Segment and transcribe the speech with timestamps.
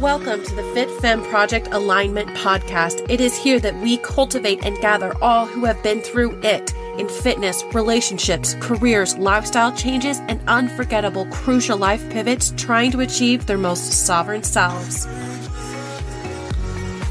[0.00, 3.04] Welcome to the Fit Femme Project Alignment Podcast.
[3.10, 7.06] It is here that we cultivate and gather all who have been through it in
[7.06, 13.92] fitness, relationships, careers, lifestyle changes, and unforgettable crucial life pivots trying to achieve their most
[14.06, 15.06] sovereign selves.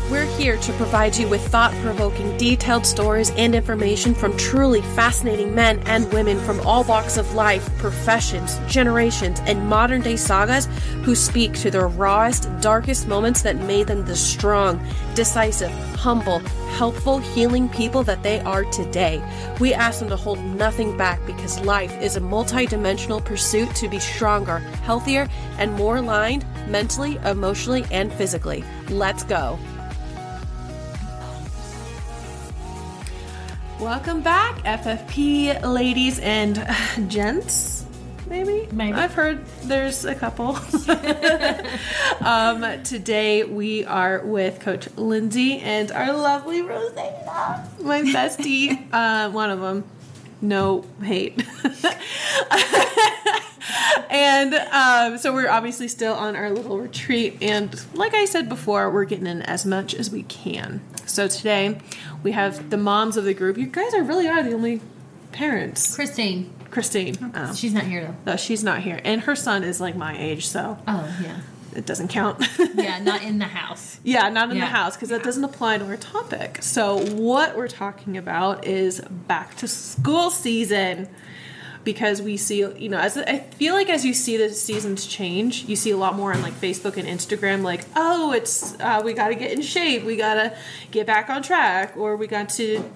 [0.09, 5.53] We're here to provide you with thought provoking, detailed stories and information from truly fascinating
[5.53, 10.65] men and women from all walks of life, professions, generations, and modern day sagas
[11.03, 14.83] who speak to their rawest, darkest moments that made them the strong,
[15.13, 16.39] decisive, humble,
[16.79, 19.21] helpful, healing people that they are today.
[19.59, 23.99] We ask them to hold nothing back because life is a multidimensional pursuit to be
[23.99, 25.27] stronger, healthier,
[25.59, 28.63] and more aligned mentally, emotionally, and physically.
[28.89, 29.59] Let's go.
[33.79, 36.67] Welcome back, FFP ladies and
[37.07, 37.85] gents.
[38.27, 38.91] Maybe, Maybe.
[38.91, 40.57] I've heard there's a couple.
[42.19, 48.85] um, today we are with Coach Lindsey and our lovely Rosada, my bestie.
[48.91, 49.85] uh, one of them.
[50.41, 51.41] No hate.
[54.09, 57.37] and um, so we're obviously still on our little retreat.
[57.41, 60.81] And like I said before, we're getting in as much as we can.
[61.19, 61.77] So today
[62.23, 63.57] we have the moms of the group.
[63.57, 64.79] You guys are really are the only
[65.33, 65.93] parents.
[65.93, 66.49] Christine.
[66.71, 67.33] Christine.
[67.35, 67.53] Oh.
[67.53, 68.31] She's not here though.
[68.31, 69.01] No, she's not here.
[69.03, 71.41] And her son is like my age, so Oh yeah.
[71.75, 72.47] it doesn't count.
[72.73, 73.99] Yeah, not in the house.
[74.01, 76.59] Yeah, not in the house because that doesn't apply to our topic.
[76.63, 81.09] So, what we're talking about is back to school season
[81.91, 85.63] because we see, you know, as I feel like as you see the seasons change,
[85.63, 89.13] you see a lot more on like Facebook and Instagram, like, oh, it's uh, we
[89.13, 90.55] got to get in shape, we got to
[90.91, 92.87] get back on track, or we got to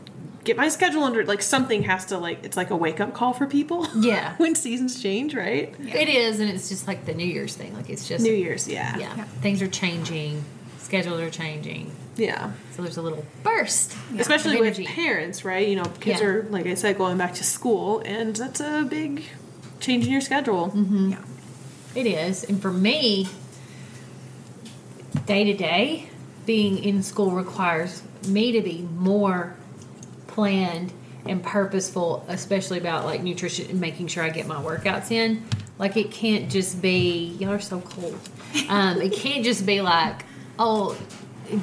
[0.44, 1.25] get my schedule under.
[1.25, 3.88] Like something has to like it's like a wake up call for people.
[3.95, 4.35] Yeah.
[4.38, 5.73] when seasons change, right?
[5.80, 7.73] It is, and it's just like the New Year's thing.
[7.73, 10.45] Like it's just New Year's, yeah, yeah, things are changing,
[10.78, 12.52] schedules are changing, yeah.
[12.75, 15.67] so there's a little burst, especially with parents, right?
[15.67, 16.28] You know, kids Yeah.
[16.28, 19.24] are like I said, going back to school, and that's a big
[19.79, 20.68] change in your schedule.
[20.69, 21.13] Mm-hmm.
[21.96, 23.28] It is, and for me,
[25.25, 26.09] day to day,
[26.46, 29.56] being in school requires me to be more
[30.28, 30.91] planned
[31.25, 35.44] and purposeful, especially about like nutrition and making sure I get my workouts in.
[35.79, 38.18] Like it can't just be y'all are so cold.
[38.69, 40.23] Um, it can't just be like
[40.59, 40.96] oh,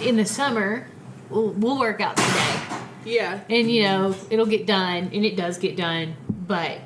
[0.01, 0.87] in the summer
[1.29, 2.61] we'll, we'll work out today
[3.05, 6.15] Yeah, and you know it'll get done and it does get done
[6.47, 6.79] but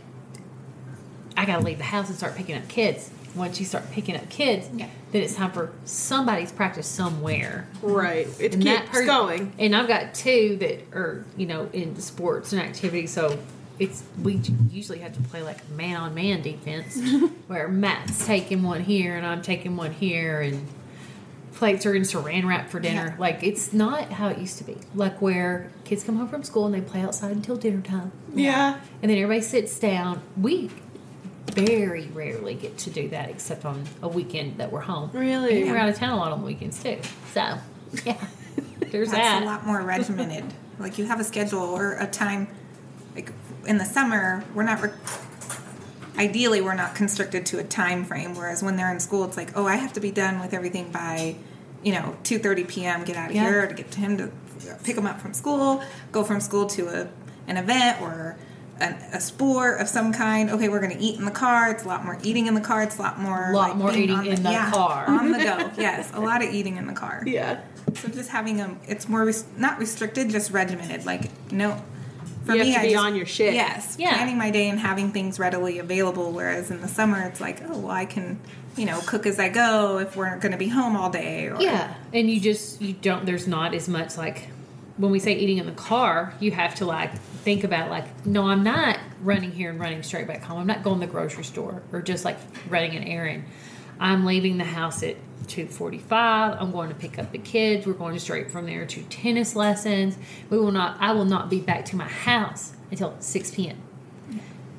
[1.37, 4.29] i gotta leave the house and start picking up kids once you start picking up
[4.31, 4.89] kids Yeah.
[5.13, 8.29] then it's time for somebody's practice somewhere right.
[8.39, 9.53] It and keeps going.
[9.59, 13.39] and i've got two that are you know in sports and activities so
[13.81, 14.41] it's we
[14.71, 16.97] usually have to play like man on man defense
[17.49, 20.65] where matt's taking one here and i'm taking one here and
[21.55, 23.17] plates are in saran wrap for dinner Yeah.
[23.21, 26.67] like it's not how it used to be like where kids come home from school
[26.67, 30.71] and they play outside until dinner time Yeah, and then everybody sits down we
[31.53, 35.63] very rarely get to do that except on a weekend that we're home Really?
[35.63, 36.99] and we're out of town a lot on the weekends too
[37.33, 37.59] so
[38.05, 38.17] yeah
[38.91, 40.45] there's That's that a lot more regimented.
[40.79, 42.47] like you have a schedule or a time.
[43.17, 43.33] Like
[43.67, 44.83] in the summer, we're not.
[44.83, 44.91] Re-
[46.19, 48.35] ideally, we're not constricted to a time frame.
[48.35, 50.91] Whereas when they're in school, it's like, oh, I have to be done with everything
[50.91, 51.37] by,
[51.83, 53.05] you know, two thirty p.m.
[53.05, 53.45] Get out of Yeah.
[53.45, 54.31] here to get to him to
[54.85, 55.83] pick him up from school.
[56.13, 57.09] Go from school to a
[57.47, 58.37] an event or.
[58.81, 60.51] An, a sport of some kind.
[60.51, 61.71] Okay, we're going to eat in the car.
[61.71, 62.83] It's a lot more eating in the car.
[62.83, 63.51] It's a lot more.
[63.53, 65.09] Lot more eating on in the yeah, car.
[65.09, 65.71] On the go.
[65.79, 67.23] Yes, a lot of eating in the car.
[67.25, 67.61] yeah,
[67.95, 71.07] So just having them, it's more res- not restricted, just regimented.
[71.07, 71.81] Like no,
[72.44, 73.55] for You me, to I be just- on your shit.
[73.55, 74.15] Yes, Yeah.
[74.15, 76.31] planning my day and having things readily available.
[76.32, 78.38] Whereas in the summer, it's like, oh well, I can,
[78.77, 81.49] you know, cook as I go if we're going to be home all day.
[81.49, 83.27] Or, Yeah, and you just you don't.
[83.27, 84.49] There's not as much like
[84.97, 86.34] when we say eating in the car.
[86.41, 87.12] You have to like
[87.44, 90.59] think about like, no, I'm not running here and running straight back home.
[90.59, 92.38] I'm not going to the grocery store or just like
[92.69, 93.44] running an errand.
[94.05, 95.17] I'm leaving the house at
[95.49, 96.59] two forty-five.
[96.61, 97.87] I'm going to pick up the kids.
[97.87, 100.19] We're going straight from there to tennis lessons.
[100.51, 100.99] We will not.
[101.01, 103.81] I will not be back to my house until six p.m.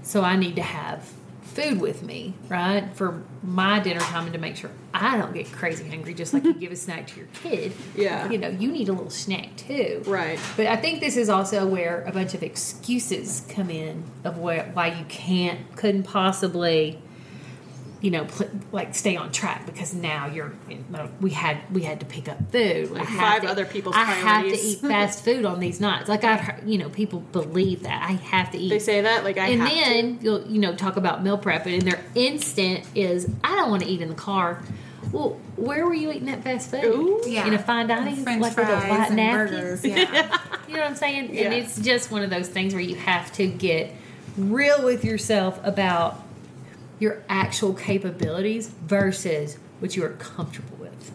[0.04, 1.12] So I need to have
[1.42, 5.52] food with me, right, for my dinner time and to make sure I don't get
[5.52, 7.72] crazy hungry, just like you give a snack to your kid.
[7.96, 8.30] Yeah.
[8.30, 10.04] You know, you need a little snack too.
[10.06, 10.38] right.
[10.58, 14.70] But I think this is also where a bunch of excuses come in of why,
[14.74, 17.00] why you can't, couldn't possibly,
[18.06, 20.54] you know, pl- like stay on track because now you're.
[20.70, 22.92] You know, we had we had to pick up food.
[22.92, 26.08] Like five to- other people's I have to eat fast food on these nights.
[26.08, 28.70] Like I've heard, you know, people believe that I have to eat.
[28.70, 31.66] They say that like I and have then you'll you know talk about meal prep,
[31.66, 34.62] and their instant is I don't want to eat in the car.
[35.12, 36.86] Well, where were you eating that fast food?
[36.86, 37.24] Ooh.
[37.26, 37.48] Yeah.
[37.48, 39.58] In a fine dining, French like with a fries white and napkin.
[39.58, 39.84] burgers.
[39.84, 40.40] Yeah.
[40.68, 41.34] You know what I'm saying?
[41.34, 41.44] Yeah.
[41.44, 43.94] And it's just one of those things where you have to get
[44.36, 46.25] real with yourself about
[47.00, 51.12] your actual capabilities versus what you are comfortable with.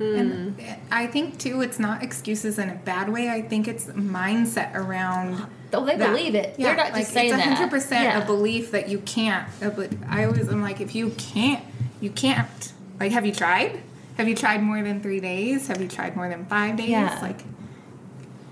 [0.00, 0.72] And hmm.
[0.90, 3.30] I think too, it's not excuses in a bad way.
[3.30, 5.46] I think it's mindset around.
[5.72, 6.08] Oh, they that.
[6.08, 6.54] believe it.
[6.58, 7.54] Yeah, They're not like just saying it's that.
[7.54, 8.22] hundred percent Yeah.
[8.22, 9.46] a belief that you can't.
[9.60, 11.62] But I always am like, if you can't,
[12.00, 12.72] you can't.
[12.98, 13.82] Like, have you tried?
[14.16, 15.66] Have you tried more than three days?
[15.66, 16.88] Have you tried more than five days?
[16.88, 17.18] Yeah.
[17.20, 17.40] Like,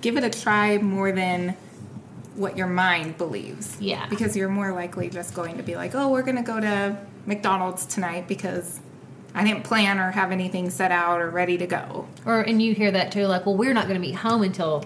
[0.02, 1.56] give it a try more than
[2.36, 3.76] what your mind believes.
[3.80, 4.06] Yeah.
[4.08, 6.98] Because you're more likely just going to be like, oh, we're going to go to
[7.26, 8.80] McDonald's tonight because
[9.34, 12.06] I didn't plan or have anything set out or ready to go.
[12.26, 14.84] Or and you hear that too, like, well, we're not going to be home until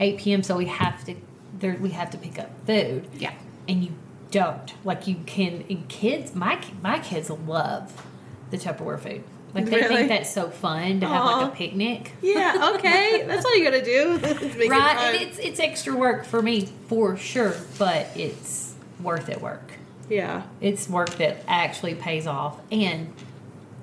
[0.00, 1.14] eight p.m., so we have to
[1.58, 3.06] there we have to pick up food.
[3.16, 3.32] Yeah.
[3.68, 3.92] and you
[4.30, 5.64] don't like you can.
[5.68, 8.04] And kids, my my kids love
[8.50, 9.24] the Tupperware food.
[9.54, 9.94] Like they Really?
[9.96, 12.12] think that's so fun to have like a picnic.
[12.20, 13.22] Yeah, okay.
[13.26, 14.18] That's all you gotta do.
[14.68, 19.72] Right It it's it's extra work for me for sure but it's worth it work
[20.08, 20.42] yeah.
[20.60, 23.12] it's work that actually pays off and,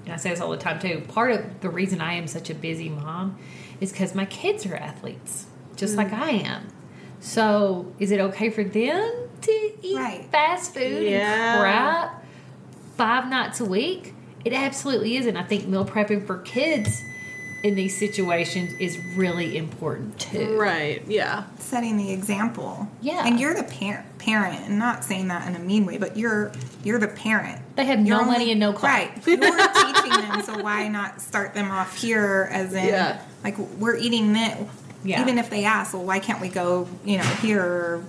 [0.06, 2.50] and i say this all the time too part of the reason i am such
[2.50, 3.38] a busy mom
[3.79, 5.45] is because my kids are athletes
[5.75, 6.19] just like mm.
[6.19, 6.67] i am
[7.19, 9.51] so is it okay for them to
[9.81, 10.25] eat Right.
[10.31, 11.53] fast food Yeah.
[11.53, 12.24] and crap
[12.97, 14.13] five nights a week
[14.45, 17.03] it absolutely is and i think meal prepping for kids
[17.63, 21.03] in these situations is really important too Right.
[21.07, 21.43] Yeah.
[21.59, 22.88] setting the example.
[23.01, 23.23] Yeah.
[23.23, 26.51] And you're the par- parent, and not saying that in a mean way, but you're
[26.83, 27.61] you're the parent.
[27.75, 28.89] They have You're no money and no car.
[28.89, 29.11] Right.
[29.27, 29.38] You're
[29.93, 33.21] teaching them, so why not start them off here as in Yeah.
[33.43, 34.67] like we're eating this.
[35.03, 35.21] Yeah.
[35.21, 38.03] Even if they ask, well, why can't we go, you know, here or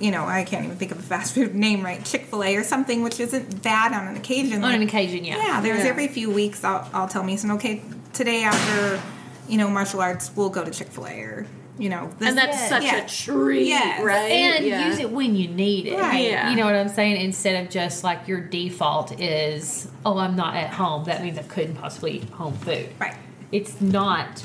[0.00, 2.56] you know, I can't even think of a fast food name right, Chick fil A
[2.56, 4.64] or something, which isn't bad on an occasion.
[4.64, 5.90] on an occasion yeah yeah, there's Yeah.
[5.90, 7.82] every few weeks I'll, I'll tell Mason, okay,
[8.12, 9.00] today after,
[9.48, 11.46] you know, martial arts, we'll go to Chick fil A or,
[11.78, 12.68] you know, this, And that's Yes.
[12.68, 13.04] such Yeah.
[13.04, 14.00] a treat, Yes.
[14.02, 14.30] right?
[14.30, 14.86] and yeah.
[14.88, 15.98] use it when you need it.
[15.98, 16.28] Right.
[16.30, 16.50] Yeah.
[16.50, 17.16] You know what I'm saying?
[17.20, 21.04] Instead of just like your default is, oh, I'm not at home.
[21.04, 22.88] That means I couldn't possibly eat home food.
[23.00, 23.14] Right.
[23.52, 24.42] It's not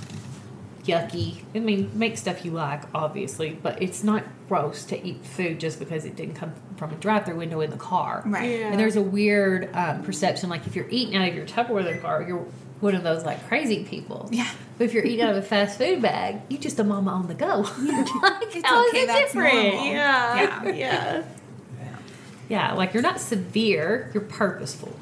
[0.90, 1.42] yucky.
[1.56, 5.80] I mean, make stuff you like, obviously, but it's not gross to eat food just
[5.80, 8.24] because it didn't come from a drive-through window in the car.
[8.26, 8.60] Right.
[8.60, 8.72] Yeah.
[8.72, 11.96] And there's a weird um, perception, like if you're eating out of your Tupperware in
[11.96, 12.46] the car, you're
[12.80, 14.30] one of those like crazy people.
[14.32, 14.50] Yeah.
[14.78, 17.28] But if you're eating out of a fast food bag, you're just a mama on
[17.28, 17.58] the go.
[18.22, 19.54] like, It's how is okay, it that's different?
[19.56, 19.86] normal.
[19.86, 20.64] Yeah.
[20.64, 20.74] Yeah.
[20.74, 21.24] Yeah.
[22.48, 24.98] Yeah, like you're not severe, you're purposeful.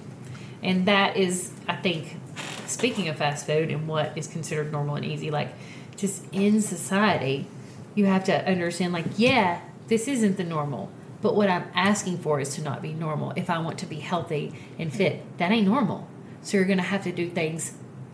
[0.62, 2.18] And that is, I think,
[2.66, 5.50] speaking of fast food and what is considered normal and easy, like
[5.98, 7.48] just in society,
[7.96, 10.90] you have to understand, like, yeah, this isn't the normal.
[11.22, 13.34] But what I'm asking for is to not be normal.
[13.36, 16.08] If I want to be healthy and fit, that ain't normal.
[16.44, 17.74] So you're going to have to do things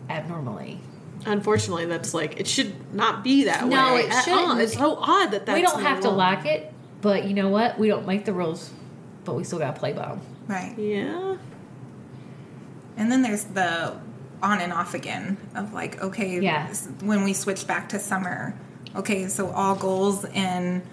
[0.10, 0.80] abnormally.
[1.26, 4.02] Unfortunately, that's like it should not be that No, way.
[4.02, 4.60] it shouldn't.
[4.62, 6.18] It's so odd that that's we don't have to normal.
[6.18, 7.78] like it, but you know what?
[7.78, 8.72] We don't make the rules,
[9.26, 10.22] but we still got to play by them.
[10.48, 10.78] Right.
[10.78, 11.38] Yeah.
[12.98, 13.98] And then there's the
[14.44, 16.72] on and off again of like, okay, Yeah.
[17.02, 18.54] when we switch back to summer,
[18.96, 20.84] okay, so all goals and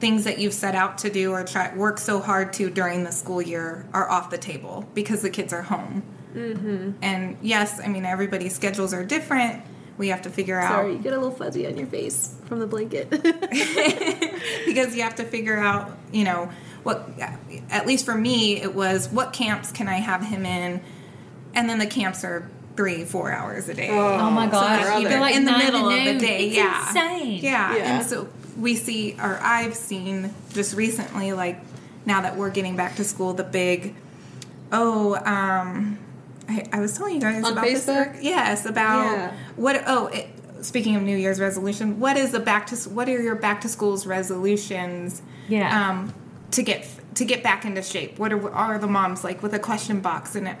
[0.00, 3.12] things that you've set out to do or try work so hard to during the
[3.12, 6.02] school year are off the table because the kids are home.
[6.34, 6.92] Mm-hmm.
[7.02, 9.62] And yes, I mean everybody's schedules are different.
[9.96, 12.58] We have to figure out Sorry, you get a little fuzzy on your face from
[12.58, 13.08] the blanket.
[14.66, 16.50] because you have to figure out, you know,
[16.82, 17.08] what.
[17.70, 20.82] At least for me, it was what camps can I have him in,
[21.54, 23.88] and then the camps are three, four hours a day.
[23.90, 27.40] Oh my gosh, So you like in the middle of the day, It's yeah, insane.
[27.42, 27.76] yeah.
[27.76, 27.98] Yeah.
[27.98, 28.28] And so
[28.58, 31.60] we see, or I've seen just recently, like
[32.06, 33.94] now that we're getting back to school, the big,
[34.72, 35.98] oh, um,
[36.48, 37.86] I, I was telling you guys On about this.
[37.86, 38.18] Facebook?
[38.22, 39.32] Yes, about Yeah.
[39.56, 39.82] what?
[39.86, 40.28] Oh, it,
[40.60, 42.76] speaking of New Year's resolution, what is the back to?
[42.90, 45.22] What are your back to schools resolutions?
[45.48, 45.90] Yeah.
[45.90, 46.12] Um,
[46.50, 48.18] to get to get back into shape.
[48.18, 50.54] What are, are the moms like with a question box and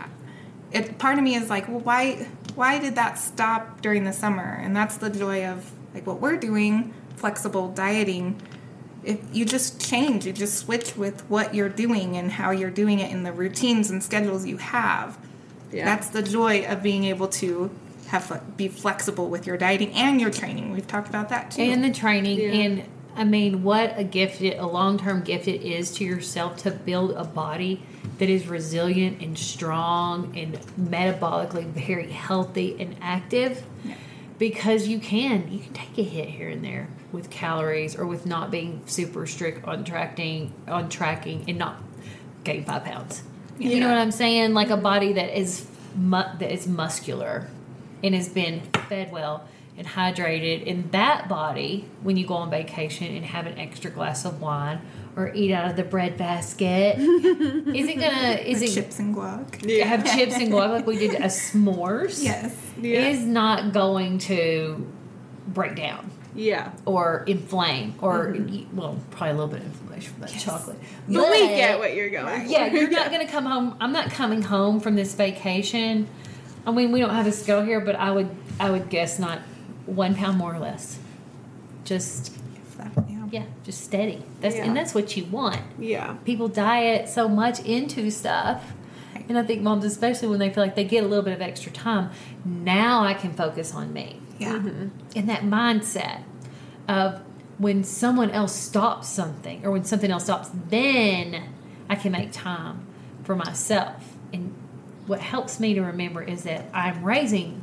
[0.74, 4.12] it, it part of me is like well why why did that stop during the
[4.12, 4.58] summer?
[4.62, 8.40] And that's the joy of like what we're doing flexible dieting.
[9.02, 13.00] If you just change you just switch with what you're doing and how you're doing
[13.00, 15.18] it in the routines and schedules you have.
[15.72, 15.86] Yeah.
[15.86, 17.68] that's the joy of being able to
[18.06, 20.72] have be flexible with your dieting and your training.
[20.72, 21.62] We've talked about that too.
[21.62, 22.52] And the training Yeah.
[22.52, 22.84] and
[23.16, 27.12] i mean what a gift it, a long-term gift it is to yourself to build
[27.12, 27.82] a body
[28.18, 33.64] that is resilient and strong and metabolically very healthy and active.
[33.84, 33.94] Yeah.
[34.38, 38.26] because you can you can take a hit here and there with calories or with
[38.26, 41.82] not being super strict on tracking on tracking and not
[42.44, 43.22] gain five pounds.
[43.58, 44.54] You know what i'm saying?
[44.54, 47.48] Like a body that is mu- that is muscular
[48.02, 53.14] and has been fed well and hydrated in that body when you go on vacation
[53.16, 54.80] and have an extra glass of wine
[55.16, 59.68] or eat out of the bread basket isn't gonna With isn't chips and guac.
[59.68, 59.84] Yeah.
[59.86, 62.54] have chips and guac like we did a s'mores Yes.
[62.80, 63.08] Yeah.
[63.08, 64.86] is not going to
[65.48, 66.70] break down Yeah.
[66.84, 68.76] or inflame or mm-hmm.
[68.76, 70.44] well probably a little bit of inflammation from that Yes.
[70.44, 70.78] chocolate
[71.08, 72.46] But we get what you're going for.
[72.46, 76.06] yeah you're not going to come home i'm not coming home from this vacation
[76.64, 79.40] i mean we don't have a scale here but i would i would guess not
[79.86, 80.98] one pound more or less
[81.84, 82.32] just
[83.08, 83.26] yeah.
[83.30, 84.64] yeah just steady that's Yeah.
[84.64, 86.14] and that's what you want Yeah.
[86.24, 88.72] people diet so much into stuff
[89.14, 89.24] Right.
[89.28, 91.42] and i think moms especially when they feel like they get a little bit of
[91.42, 92.10] extra time
[92.44, 94.54] now i can focus on me Yeah.
[94.54, 94.88] Mm-hmm.
[95.14, 96.22] in that mindset
[96.88, 97.20] of
[97.58, 101.44] when someone else stops something or when something else stops then
[101.88, 102.86] i can make time
[103.24, 104.52] for myself and
[105.06, 107.62] what helps me to remember is that i'm raising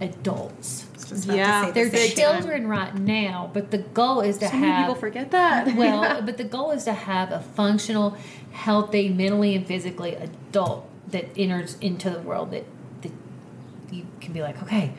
[0.00, 2.34] adults I was just about Yeah, to say they're same big time.
[2.42, 5.74] children right now but the goal is to So many have people forget that.
[5.76, 8.16] well, but the goal is to have a functional,
[8.52, 12.64] healthy, mentally and physically adult that enters into the world that,
[13.02, 13.12] that
[13.90, 14.92] you can be like, okay,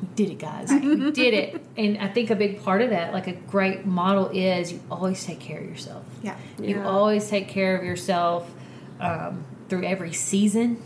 [0.00, 0.70] we did it, guys.
[0.72, 1.62] We did it.
[1.76, 5.24] And I think a big part of that, like a great model, is you always
[5.24, 6.04] take care of yourself.
[6.22, 6.36] Yeah.
[6.58, 6.86] You Yeah.
[6.88, 8.50] always take care of yourself
[9.00, 10.82] um, through every season,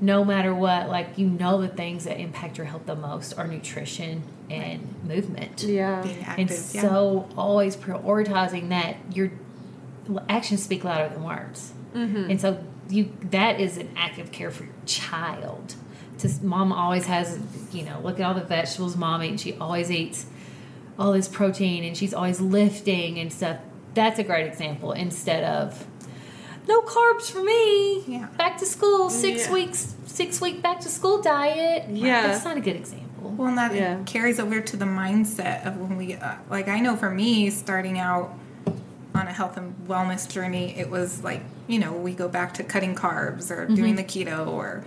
[0.00, 0.88] no matter what.
[0.88, 5.62] Like, you know, the things that impact your health the most are nutrition and movement
[5.64, 6.00] yeah.
[6.02, 6.70] Being and active.
[6.72, 6.80] yeah.
[6.82, 9.30] so always prioritizing that your
[10.28, 12.30] actions speak louder than words Mm-hmm.
[12.30, 15.74] and so you that is an act of care for your child
[16.18, 17.40] to mom always has
[17.72, 20.26] you know look at all the vegetables mom eats she always eats
[20.98, 23.56] all this protein and she's always lifting and stuff
[23.94, 25.86] that's a great example instead of
[26.68, 28.26] no carbs for me Yeah.
[28.36, 29.52] back to school six Yeah.
[29.52, 32.26] weeks six week back to school diet Yeah.
[32.28, 33.04] that's not a good example
[33.36, 33.96] Well, and that Yeah.
[34.06, 37.98] carries over to the mindset of when we, uh, like, I know for me, starting
[37.98, 38.32] out
[39.14, 42.62] on a health and wellness journey, it was like, you know, we go back to
[42.64, 44.82] cutting carbs or doing the keto or,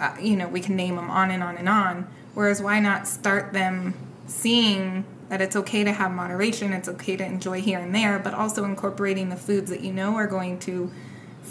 [0.00, 2.06] uh, you know, we can name them on and on and on.
[2.34, 3.94] Whereas, why not start them
[4.26, 8.32] seeing that it's okay to have moderation, it's okay to enjoy here and there, but
[8.34, 10.90] also incorporating the foods that you know are going to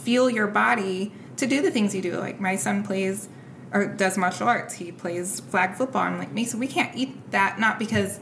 [0.08, 2.16] fuel your body to do the things you do.
[2.18, 3.28] Like my son plays
[3.74, 4.76] or does martial arts.
[4.76, 6.04] He plays flag football.
[6.04, 8.22] I'm like, Mason, we can't eat that not because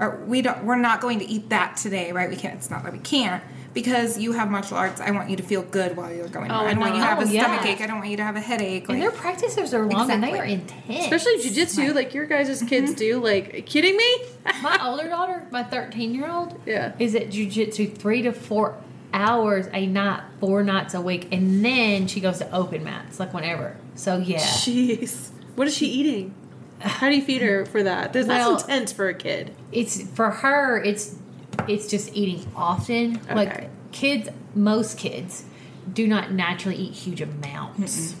[0.00, 2.28] or we don't we're not going to eat that today, right?
[2.28, 3.44] We can't it's not that we can't.
[3.72, 6.50] Because you have martial arts, I want you to feel good while you're going.
[6.50, 6.66] Oh, on.
[6.66, 7.10] I don't want you to no.
[7.14, 7.42] have a Oh, yeah.
[7.44, 7.80] stomach ache.
[7.80, 8.88] I don't want you to have a headache.
[8.88, 12.90] and their practices are long and they are intense Especially jujitsu, like your guys' kids
[12.90, 12.98] mm-hmm.
[12.98, 13.22] do.
[13.22, 14.24] Like, are you kidding me?
[14.60, 16.94] my older daughter, my 13 year old, Yeah.
[16.98, 18.76] is at jujitsu three to four
[19.12, 23.32] hours a night, four nights a week, and then she goes to open mats like
[23.34, 23.76] whenever.
[23.94, 25.30] So yeah, Jeez.
[25.56, 26.34] What is she eating?
[26.80, 28.12] How do you feed her for that?
[28.12, 29.54] There's Well- that's intense for a kid.
[29.72, 30.82] it's for her.
[30.82, 31.16] It's
[31.68, 33.16] it's just eating often.
[33.26, 33.34] Okay.
[33.34, 35.44] Like kids, most kids
[35.92, 38.14] do not naturally eat huge amounts.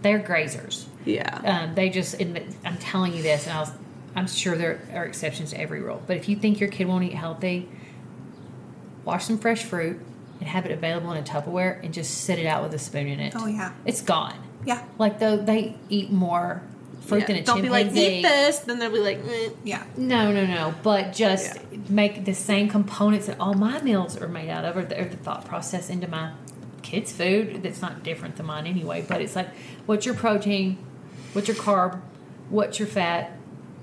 [0.00, 0.86] They're grazers.
[1.04, 1.40] Yeah.
[1.44, 3.70] Um, they just, and I'm telling you this, and I was,
[4.16, 6.02] I'm sure there are exceptions to every rule.
[6.06, 7.68] But if you think your kid won't eat healthy,
[9.04, 10.00] wash some fresh fruit
[10.42, 13.06] and have it available in a Tupperware and just sit it out with a spoon
[13.06, 13.32] in it.
[13.36, 13.72] Oh, yeah.
[13.84, 14.34] it's gone.
[14.66, 16.62] yeah, Like though they eat more
[17.02, 17.26] fruit Yeah.
[17.26, 18.58] than a Don't be like, eat this.
[18.58, 19.50] Then they'll be like, eh.
[19.62, 19.84] yeah.
[19.96, 20.74] No, no, no.
[20.82, 21.78] But just Yeah.
[21.88, 25.04] make the same components that all my meals are made out of, or the, or
[25.04, 26.32] the thought process into my
[26.82, 27.62] kids' food.
[27.62, 29.04] That's not different than mine anyway.
[29.06, 29.48] But it's like,
[29.86, 30.76] what's your protein?
[31.34, 32.00] What's your carb?
[32.50, 33.30] What's your fat?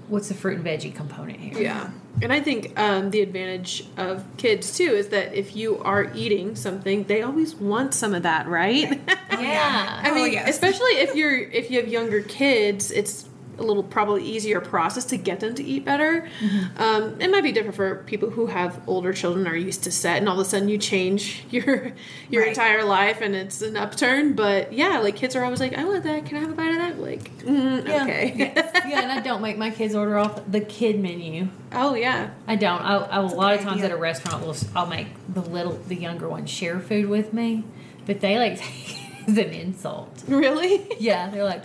[0.09, 1.57] What's the fruit and veggie component here?
[1.57, 1.89] Yeah.
[2.21, 6.55] And I think um, the advantage of kids too is that if you are eating
[6.55, 8.99] something, they always want some of that, right?
[9.31, 10.01] Yeah.
[10.03, 10.49] I Oh, mean, yes.
[10.49, 13.28] especially if you're if you have younger kids, it's
[13.59, 16.27] a little probably easier process to get them to eat better.
[16.39, 16.81] Mm-hmm.
[16.81, 20.17] Um, it might be different for people who have older children are used to set,
[20.17, 21.91] and all of a sudden you change your
[22.29, 22.49] your Right.
[22.49, 24.33] entire life and it's an upturn.
[24.33, 26.25] But yeah, like kids are always like, I want that.
[26.25, 26.99] Can I have a bite of that?
[26.99, 28.03] Like, mm, Yeah.
[28.03, 28.33] okay.
[28.89, 31.47] yeah, and I don't make my kids order off the kid menu.
[31.73, 32.29] oh yeah.
[32.47, 32.81] I don't.
[32.81, 33.85] I, I, a lot of times idea.
[33.85, 37.63] at a restaurant, will I'll make the little, the younger ones share food with me,
[38.05, 38.61] but they like
[39.27, 40.23] as an insult.
[40.27, 40.87] Really?
[40.99, 41.63] Yeah, they're like,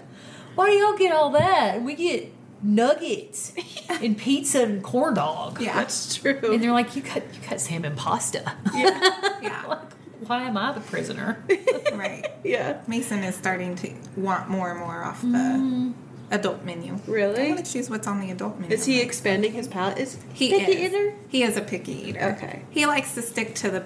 [0.55, 1.83] "Why do y'all get all that?
[1.83, 2.33] We get
[2.63, 3.53] nuggets
[3.89, 5.75] and pizza and corn dog." Yeah.
[5.75, 6.41] That's true.
[6.43, 9.31] and they're like, "You cut, you cut salmon pasta." yeah.
[9.45, 9.67] Yeah.
[9.67, 9.93] like,
[10.27, 11.43] why am I the prisoner?
[11.93, 12.27] right.
[12.43, 12.81] Yeah.
[12.87, 15.93] Mason is starting to want more and more off the mm-hmm.
[16.31, 16.99] adult menu.
[17.07, 17.43] Really?
[17.43, 18.75] I want to choose what's on the adult menu.
[18.75, 19.99] Is he expanding his palate?
[19.99, 20.93] Is He picky is.
[20.93, 21.15] eater?
[21.29, 22.37] He is a picky eater.
[22.37, 22.63] Okay.
[22.71, 23.85] He likes to stick to the.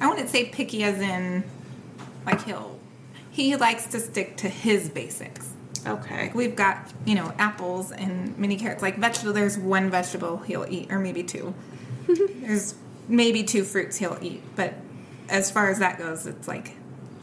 [0.00, 1.44] I wouldn't say picky as in,
[2.26, 2.78] like he'll.
[3.30, 5.49] He likes to stick to his basics.
[5.86, 6.22] Okay.
[6.22, 8.82] Like we've got you know apples and mini carrots.
[8.82, 11.54] Like vegetable, there's one vegetable he'll eat, or maybe two.
[12.06, 12.74] there's
[13.08, 14.74] maybe two fruits he'll eat, but
[15.28, 16.76] as far as that goes, it's like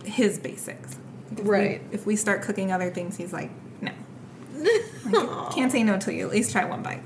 [0.06, 0.98] his basics.
[1.32, 1.82] If we- Right.
[1.92, 3.92] if we start cooking other things, he's like, no.
[5.10, 7.02] Like, can't say no till you at least try one bite.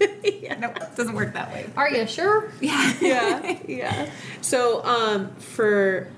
[0.24, 0.58] yeah.
[0.58, 1.66] nope, doesn't work that way.
[1.76, 2.50] Are you sure?
[2.60, 2.94] Yeah.
[3.00, 4.10] yeah, yeah.
[4.40, 6.08] So, um, for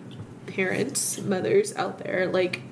[0.47, 2.63] parents, mothers out there, like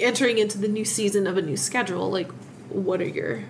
[0.00, 2.30] entering into the new season of a new schedule, like,
[2.68, 3.42] what are your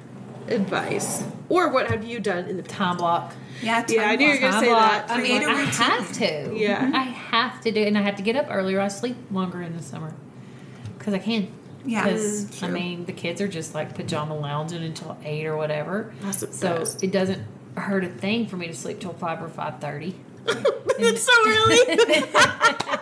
[0.49, 2.75] advice, or what have you done in the past?
[2.77, 3.33] Time block.
[3.63, 5.07] Yeah, Yeah, I knew you were gonna Time say block.
[5.07, 5.11] that.
[5.11, 5.73] I mean, Create a I routine.
[5.73, 6.53] have to.
[6.57, 6.91] Yeah.
[6.95, 7.89] I have to do, it.
[7.89, 8.81] and I have to get up earlier.
[8.81, 10.15] I sleep longer in the summer
[10.99, 11.53] because I can.
[11.85, 15.57] Yeah, Because mm, I mean, the kids are just like pajama lounging until eight or
[15.57, 16.13] whatever.
[16.21, 17.03] That's the so best.
[17.03, 17.43] it doesn't
[17.77, 20.15] hurt a thing for me to sleep till five or five thirty.
[20.47, 22.97] it's so early.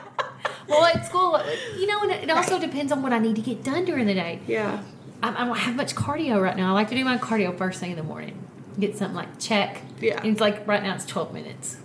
[0.68, 1.40] Well, at school,
[1.78, 4.14] you know, and it also depends on what I need to get done during the
[4.14, 4.40] day.
[4.46, 4.82] yeah.
[5.22, 6.70] I, I don't have much cardio right now.
[6.70, 8.38] I like to do my cardio first thing in the morning.
[8.78, 9.80] Get something like check.
[10.00, 10.18] Yeah.
[10.20, 11.76] And it's like right now it's 12 minutes.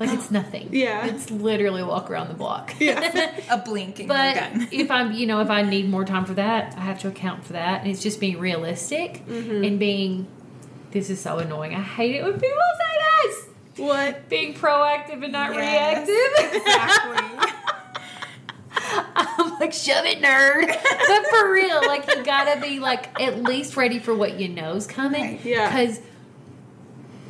[0.00, 0.70] Like it's nothing.
[0.72, 1.06] Yeah.
[1.06, 2.74] It's literally a walk around the block.
[2.80, 3.36] Yeah.
[3.50, 4.68] a blink and but you're done.
[4.72, 7.44] if I'm, you know, if I need more time for that, I have to account
[7.44, 7.82] for that.
[7.82, 9.62] And it's just being realistic Mm-hmm.
[9.64, 10.26] and being,
[10.90, 11.74] this is so annoying.
[11.76, 12.48] I hate it when people
[12.78, 13.44] say this.
[13.76, 14.28] What?
[14.28, 16.56] Being proactive and not Yes, reactive.
[16.56, 17.52] exactly.
[19.58, 20.66] I'm like, shove it, nerd.
[21.08, 24.86] but for real, like you gotta be like at least ready for what you know's
[24.86, 25.22] coming.
[25.22, 25.44] Right.
[25.44, 25.68] Yeah.
[25.68, 26.00] Because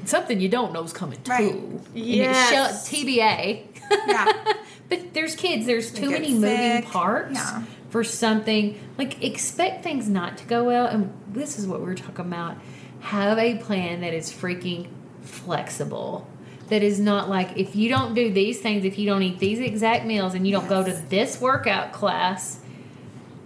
[0.05, 1.31] something you don't know's coming too.
[1.31, 1.53] Right.
[1.55, 2.89] And it Yes.
[2.89, 3.65] sho- TBA.
[4.07, 4.53] Yeah.
[4.91, 5.65] but there's kids.
[5.65, 7.63] There's too get many moving parts Yeah.
[7.89, 8.79] for something.
[8.99, 10.87] Like expect things not to go well.
[10.87, 12.57] And this is what we are talking about.
[13.01, 14.89] Have a plan that is freaking
[15.23, 16.27] flexible.
[16.69, 19.59] That is not like if you don't do these things, if you don't eat these
[19.59, 22.61] exact meals, and you don't go to this workout class,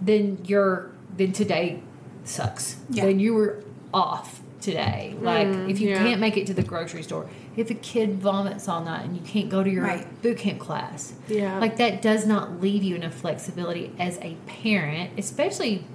[0.01, 1.81] then you're then today
[2.25, 2.77] sucks.
[2.89, 3.05] Yeah.
[3.05, 3.63] Then you were
[3.93, 5.15] off today.
[5.21, 5.97] Like mm, if you yeah.
[5.97, 9.21] can't make it to the grocery store, if a kid vomits all night and you
[9.21, 10.21] can't go to your Right.
[10.21, 11.59] boot camp class, Yeah.
[11.59, 15.85] like that does not leave you enough flexibility as a parent, especially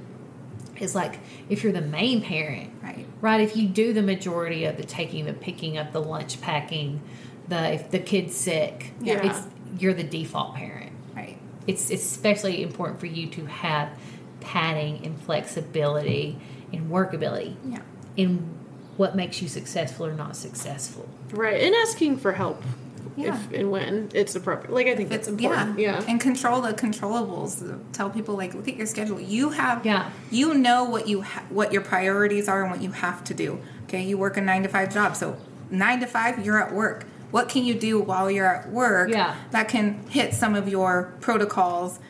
[0.78, 3.06] is like if you're the main parent, Right.
[3.20, 3.40] Right?
[3.40, 7.00] If you do the majority of the taking, the picking up, the lunch packing,
[7.48, 9.24] the if the kid's sick, Yeah.
[9.26, 9.42] it's
[9.78, 10.92] you're the default parent.
[11.14, 11.36] Right.
[11.66, 13.90] It's especially important for you to have
[14.40, 16.38] padding and flexibility
[16.72, 17.78] and workability Yeah.
[18.16, 18.54] in
[18.96, 21.08] what makes you successful or not successful.
[21.30, 21.60] Right.
[21.62, 22.62] And asking for help
[23.16, 23.34] Yeah.
[23.36, 24.72] if and when it's appropriate.
[24.74, 25.78] Like I think that's important.
[25.78, 25.98] Yeah.
[25.98, 26.04] Yeah.
[26.08, 27.78] And control the controllables.
[27.92, 29.20] Tell people like, look at your schedule.
[29.20, 29.84] You have.
[29.84, 30.10] Yeah.
[30.30, 33.60] You know what you ha- what your priorities are and what you have to do.
[33.84, 34.02] Okay.
[34.02, 35.36] You work a nine to five job, so
[35.70, 37.04] nine to five you're at work.
[37.30, 39.10] What can you do while you're at work?
[39.10, 39.36] Yeah.
[39.50, 42.00] That can hit some of your protocols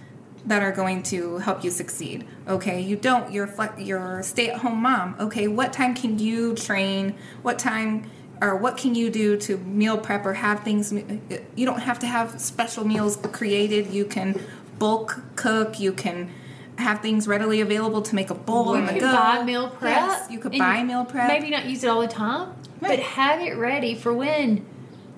[0.47, 2.27] that are going to help you succeed.
[2.47, 3.31] Okay, you don't.
[3.33, 5.17] You're fle- you're stay-at-home mom.
[5.21, 7.17] Okay, what time can you train?
[7.43, 8.09] What time
[8.41, 10.93] or what can you do to meal prep or have things?
[10.93, 13.89] You don't have to have special meals created.
[13.93, 14.41] You can
[14.79, 15.81] bulk cook.
[15.81, 16.31] You can
[16.77, 19.13] have things readily available to make a bowl on You the could go.
[19.13, 19.97] buy meal prep.
[19.97, 21.29] Yes, you could buy meal prep.
[21.29, 24.65] Maybe not use it all the time, but have it ready for when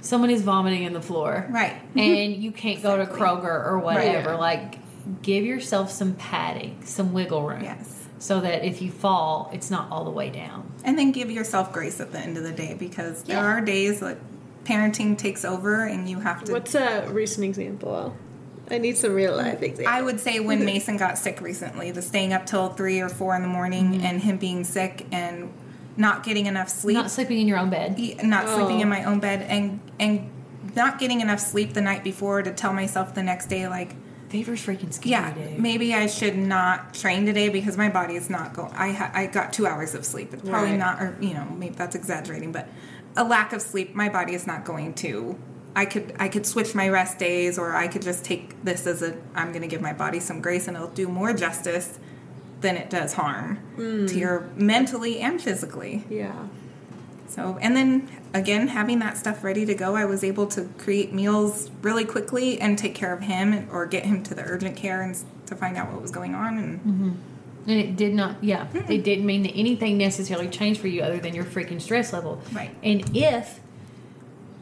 [0.01, 1.47] someone is vomiting in the floor.
[1.51, 1.75] Right.
[1.95, 4.31] And you can't go to Kroger or whatever.
[4.31, 4.37] Yeah.
[4.37, 4.79] Like,
[5.23, 7.63] give yourself some padding, some wiggle room.
[7.63, 8.00] Yes.
[8.21, 10.71] So that if you fall, it's not all the way down.
[10.85, 13.45] And then give yourself grace at the end of the day because there Yeah.
[13.47, 14.19] are days that
[14.65, 16.53] parenting takes over and you have to.
[16.53, 18.15] What's a recent example?
[18.71, 19.89] I need some real life examples.
[19.89, 23.35] I would say when Mason got sick recently, the staying up till three or four
[23.35, 24.05] in the morning Mm-hmm.
[24.05, 25.51] and him being sick and
[25.97, 27.99] not getting enough sleep, Not sleeping in your own bed.
[28.23, 28.83] not sleeping Oh.
[28.83, 30.29] in my own bed, and and
[30.77, 33.95] not getting enough sleep the night before to tell myself the next day like,
[34.31, 38.55] Fever's freaking scary, yeah, maybe I should not train today because my body is not
[38.55, 38.73] going.
[38.75, 40.33] I ha- I got two hours of sleep.
[40.33, 40.79] It's probably Right.
[40.79, 42.69] not, or you know, maybe that's exaggerating, but
[43.17, 45.37] a lack of sleep, my body is not going to.
[45.75, 49.03] I could I could switch my rest days, or I could just take this as
[49.03, 49.17] a.
[49.35, 51.99] I'm going to give my body some grace, and it'll do more justice
[52.61, 54.19] than it does harm to hmm.
[54.19, 56.05] your mentally and physically.
[56.09, 56.47] yeah.
[57.31, 61.13] So, and then again, having that stuff ready to go, I was able to create
[61.13, 65.01] meals really quickly and take care of him or get him to the urgent care
[65.01, 65.17] and
[65.47, 66.59] to find out what was going on.
[66.59, 67.11] And mm-hmm.
[67.67, 71.19] And it did not, yeah, it didn't mean that anything necessarily changed for you other
[71.19, 72.43] than your freaking stress level.
[72.53, 72.75] Right.
[72.83, 73.61] And if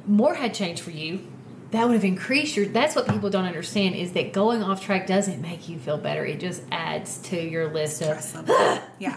[0.06, 1.26] more had changed for you,
[1.70, 2.66] that would have increased your.
[2.66, 6.24] That's what people don't understand is that going off track doesn't make you feel better.
[6.24, 8.48] It just adds to your list Stress of.
[8.98, 9.14] yeah.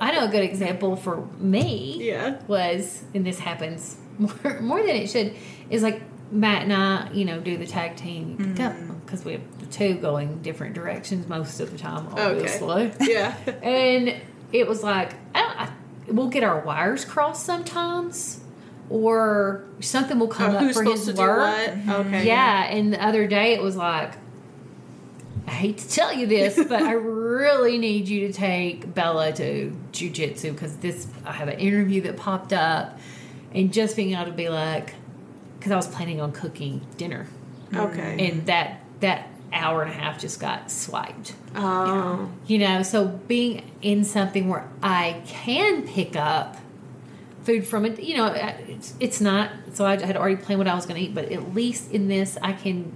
[0.00, 1.98] I know a good example for me.
[2.00, 2.40] Yeah.
[2.48, 5.34] Was and this happens more more than it should
[5.68, 6.02] is like
[6.32, 9.00] Matt and I, you know, do the tag team mm.
[9.04, 12.86] because we have the two going different directions most of the time, obviously.
[12.86, 12.96] Okay.
[13.10, 13.36] Yeah.
[13.62, 14.14] And
[14.52, 15.72] it was like, I don't, I,
[16.08, 18.39] we'll get our wires crossed sometimes,
[18.90, 21.38] or something will come Oh, up for his to do work.
[21.38, 21.70] what?
[21.70, 21.90] Mm-hmm.
[21.90, 22.26] Okay.
[22.26, 24.14] Yeah, and the other day it was like,
[25.46, 29.76] I hate to tell you this, but I really need you to take Bella to
[29.92, 32.98] jujitsu because this I have an interview that popped up,
[33.54, 34.94] and just being able to be like,
[35.58, 37.26] because I was planning on cooking dinner,
[37.74, 38.28] Okay.
[38.28, 42.30] and that that hour and a half just got swiped Oh.
[42.46, 46.56] you know so being in something where i can pick up
[47.44, 50.74] food from it you know it's, it's not so i had already planned what i
[50.74, 52.94] was going to eat but at least in this i can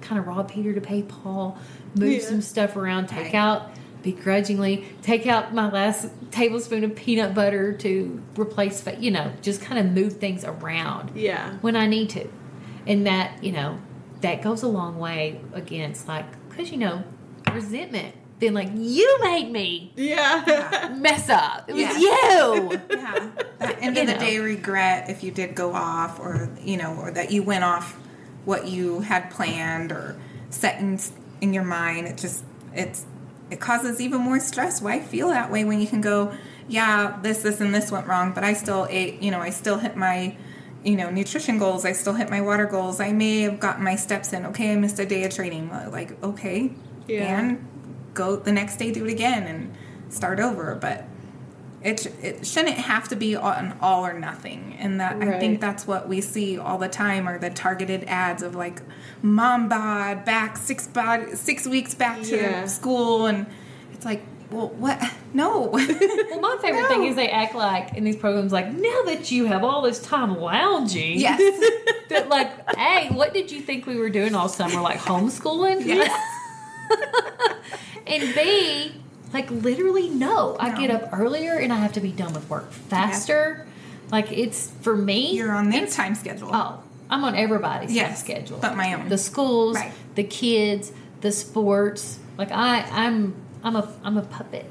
[0.00, 1.58] kind of rob peter to pay paul
[1.94, 2.20] move Yeah.
[2.20, 3.34] some stuff around take Right.
[3.34, 3.70] out
[4.02, 9.80] begrudgingly take out my last tablespoon of peanut butter to replace you know just kind
[9.80, 11.54] of move things around Yeah.
[11.60, 12.28] when I need to.
[12.86, 13.78] And that, you know,
[14.20, 17.02] that goes a long way against like, because, you know,
[17.52, 18.14] resentment.
[18.38, 20.94] Being like, you made me Yeah.
[20.98, 21.68] mess up.
[21.68, 21.94] It was Yeah.
[21.98, 22.80] you.
[22.90, 23.28] Yeah.
[23.58, 24.20] That end You of the know.
[24.20, 27.96] day regret if you did go off or, you know, or that you went off
[28.44, 30.16] what you had planned or
[30.50, 30.98] set in,
[31.40, 32.06] in your mind.
[32.08, 32.44] It just,
[32.74, 33.06] it's,
[33.50, 34.82] it causes even more stress.
[34.82, 36.32] Why feel that way when you can go,
[36.68, 39.78] yeah, this, this, and this went wrong, but I still ate, you know, I still
[39.78, 40.36] hit my,
[40.84, 41.84] you know, nutrition goals.
[41.86, 43.00] I still hit my water goals.
[43.00, 44.44] I may have gotten my steps in.
[44.46, 45.70] Okay, I missed a day of training.
[45.70, 46.70] Like, okay,
[47.08, 47.38] Yeah.
[47.40, 47.68] and
[48.16, 50.74] go the next day, do it again, and start over.
[50.74, 51.04] But
[51.82, 55.86] it, it shouldn't have to be an all or nothing and that i think that's
[55.86, 58.80] what we see all the time are the targeted ads of like
[59.22, 62.64] mom bod back six bod six weeks back to Yeah.
[62.66, 63.46] school and
[63.92, 64.98] it's like well what
[65.34, 66.88] no Well, my favorite No.
[66.88, 70.00] thing is they act like in these programs, like, now that you have all this
[70.00, 71.38] time lounging, yes
[72.08, 74.80] that, like, hey, what did you think we were doing all summer?
[74.80, 75.84] Like homeschooling?
[75.84, 76.10] yes
[78.06, 78.92] And B,
[79.32, 80.56] like literally, no.
[80.60, 80.76] I No.
[80.80, 83.66] get up earlier and I have to be done with work faster.
[84.10, 85.32] Like it's for me.
[85.36, 86.78] you're on their it's- time schedule Oh,
[87.10, 88.58] I'm on everybody's Yes, time schedule.
[88.60, 89.08] but my own.
[89.08, 89.92] The schools, Right.
[90.14, 92.18] the kids, the sports.
[92.38, 94.66] Like I, I'm, I'm a, I'm a puppet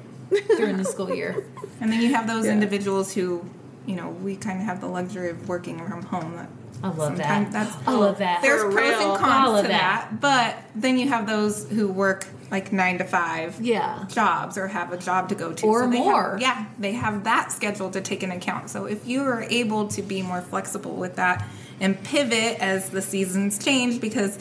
[0.57, 1.45] during the school year.
[1.81, 2.53] and then you have those Yeah.
[2.53, 3.43] individuals who
[3.85, 6.49] you know we kind of have the luxury of working from home that
[6.83, 7.27] I love that.
[7.27, 8.41] sometimes that's I love that.
[8.41, 9.11] there's For pros real.
[9.15, 10.07] and cons to that.
[10.09, 10.21] that.
[10.21, 14.05] but then you have those who work like nine to five yeah.
[14.07, 16.37] jobs or have a job to go to Or they have- more.
[16.39, 20.01] yeah they have that schedule to take into account so if you are able to
[20.01, 21.45] be more flexible with that
[21.79, 24.37] and pivot as the seasons change because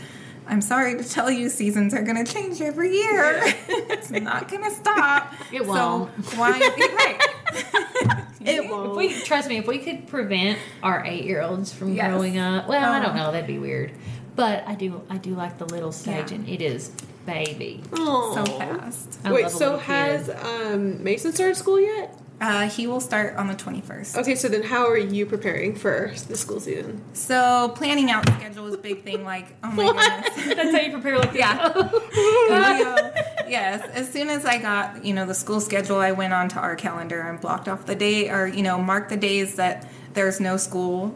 [0.46, 4.62] i'm sorry to tell you seasons are going to change every year it's not going
[4.62, 6.10] to stop It won't.
[6.26, 7.20] so why right
[8.40, 8.96] It won't.
[8.96, 12.10] we trust me, if we could prevent our eight year olds from Yes.
[12.10, 13.24] growing up, well, I don't Oh.
[13.26, 13.92] know, that'd be weird.
[14.36, 16.36] But I do, I do like the little stage, Yeah.
[16.36, 16.90] and it is
[17.26, 17.82] baby.
[17.92, 18.44] Aw.
[18.44, 22.18] so fast I Wait, so has um, Mason started school yet?
[22.40, 26.12] uh, he will start on the 21st Okay, so then how are you preparing for
[26.28, 27.00] the school season?
[27.14, 30.80] so planning out the schedule is a big thing like oh my goodness That's how
[30.82, 31.72] you prepare like Yeah.
[32.48, 32.78] yeah.
[32.78, 33.12] Leo.
[33.48, 33.88] yes.
[33.94, 37.20] As soon as I got, you know, the school schedule, I went onto our calendar
[37.20, 41.14] and blocked off the day or, you know, marked the days that there's no school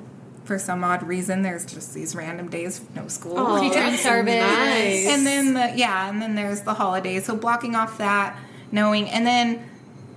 [0.48, 1.42] for some odd reason.
[1.42, 3.38] There's just these random days, no school.
[3.38, 4.34] Aw, Teacher in service.
[4.34, 5.06] Nice.
[5.06, 7.26] And then the yeah, and then there's the holidays.
[7.26, 8.36] So blocking off that,
[8.72, 9.68] knowing and then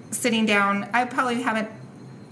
[0.09, 0.89] sitting down.
[0.93, 1.69] I probably haven't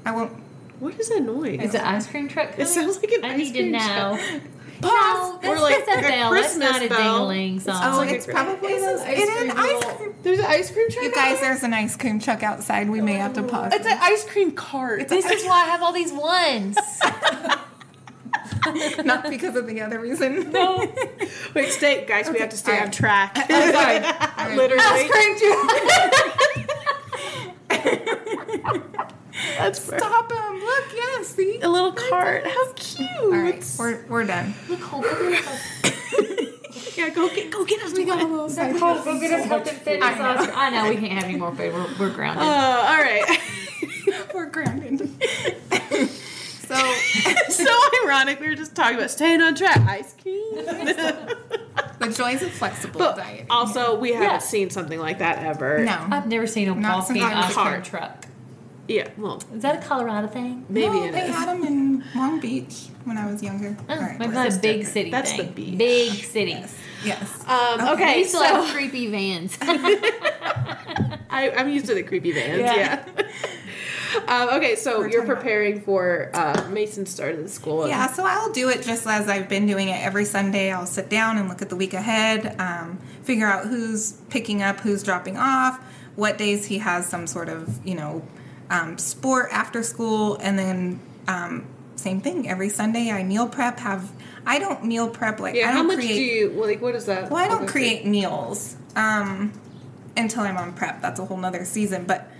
[0.06, 0.32] I won't
[0.80, 1.60] what is that noise?
[1.62, 2.66] Is the ice cream truck coming?
[2.66, 3.80] It sounds like an I ice need to cream know.
[4.30, 4.42] truck.
[4.82, 4.82] pause.
[4.82, 6.32] No, that's Or like just a a bell.
[6.32, 7.28] That's Christmas not a bell.
[7.28, 7.82] dingling oh, It song.
[7.84, 10.14] Oh, like it's great- probably It's an ice cream ice cream.
[10.24, 11.04] There's an ice cream truck.
[11.04, 12.90] You guys, there's an ice cream truck outside.
[12.90, 13.48] We may have to oh.
[13.48, 13.74] pause.
[13.74, 15.10] It's an ice cream cart.
[15.10, 16.78] this is why I have all these ones.
[19.06, 20.52] Not because of the other reason.
[20.52, 20.78] no.
[21.56, 22.30] Wait, stay, guys.
[22.30, 23.32] We have to stay All on track.
[23.50, 23.98] I'm sorry.
[23.98, 24.56] All right.
[24.56, 25.72] Literally, Ice cream truck.
[29.58, 30.60] that's for Stop him.
[30.60, 31.60] Look, yeah, see?
[31.62, 32.46] a little cart.
[32.46, 33.10] How cute!
[33.22, 34.54] All right, we're, we're done.
[34.70, 35.80] Nicole, go get us
[37.00, 37.94] yeah, go get go get us.
[37.94, 40.10] We got a little a Nicole, go get us health and fitness.
[40.10, 40.52] I know.
[40.54, 41.74] I know we can't have any more food.
[41.74, 42.44] We're, we're grounded.
[42.44, 43.40] Oh, all right.
[44.34, 45.10] We're grounded.
[46.76, 47.74] So, so
[48.06, 48.40] ironic.
[48.40, 49.78] We were just talking about staying on track.
[49.80, 50.56] Ice cream.
[50.56, 53.46] the joys of flexible but diet.
[53.50, 54.38] also, we haven't Yeah.
[54.40, 55.84] seen something like that ever.
[55.84, 56.08] no.
[56.12, 58.26] I've never seen a Not walking since ice a cream truck.
[58.88, 60.66] Yeah, well, Is that a Colorado thing?
[60.68, 61.36] maybe no, it they is.
[61.36, 63.78] had them in Long Beach when I was younger.
[63.88, 65.46] Oh, All right, maybe we're- a big city That's thing.
[65.46, 65.78] the beach.
[65.78, 66.52] Big city.
[66.52, 66.76] Yes.
[67.06, 67.44] Yes.
[67.48, 67.92] Um, Okay.
[67.94, 69.58] okay, We still so have creepy vans.
[69.62, 72.60] I, I'm used to the creepy vans.
[72.60, 72.76] Yeah.
[72.76, 73.04] Yeah.
[74.28, 77.88] um, okay, so you're preparing for uh, Mason's start of the school.
[77.88, 80.72] Yeah, so I'll do it just as I've been doing it every Sunday.
[80.72, 84.80] I'll sit down and look at the week ahead, um, figure out who's picking up,
[84.80, 85.80] who's dropping off,
[86.16, 88.24] what days he has some sort of, you know,
[88.70, 92.48] um, sport after school, and then um, same thing.
[92.50, 93.80] Every Sunday I meal prep.
[93.80, 94.12] Have
[94.46, 95.70] I don't meal prep like Yeah.
[95.70, 96.16] I How don't much create.
[96.16, 96.82] do you like?
[96.82, 97.30] What is that?
[97.30, 99.52] Well, I don't create meals um,
[100.18, 101.02] until I'm on prep.
[101.02, 102.06] That's a whole nother season.
[102.06, 102.32] But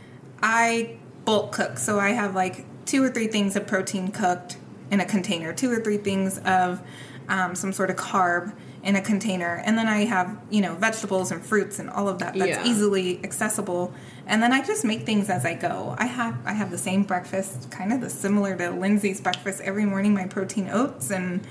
[0.42, 0.98] I
[1.30, 1.78] bulk cook.
[1.78, 4.58] So I have like two or three things of protein cooked
[4.92, 6.82] in a container, two or three things of
[7.28, 9.62] um, some sort of carb in a container.
[9.66, 12.66] And then I have, you know, vegetables and fruits and all of that that's Yeah.
[12.66, 13.94] easily accessible.
[14.26, 15.96] And then I just make things as I go.
[16.00, 19.86] I have I have the same breakfast, kind of the similar to Lindsey's breakfast every
[19.86, 20.14] morning.
[20.16, 21.42] My protein oats and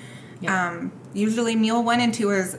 [0.41, 0.69] Yeah.
[0.71, 2.57] um, usually meal one and two is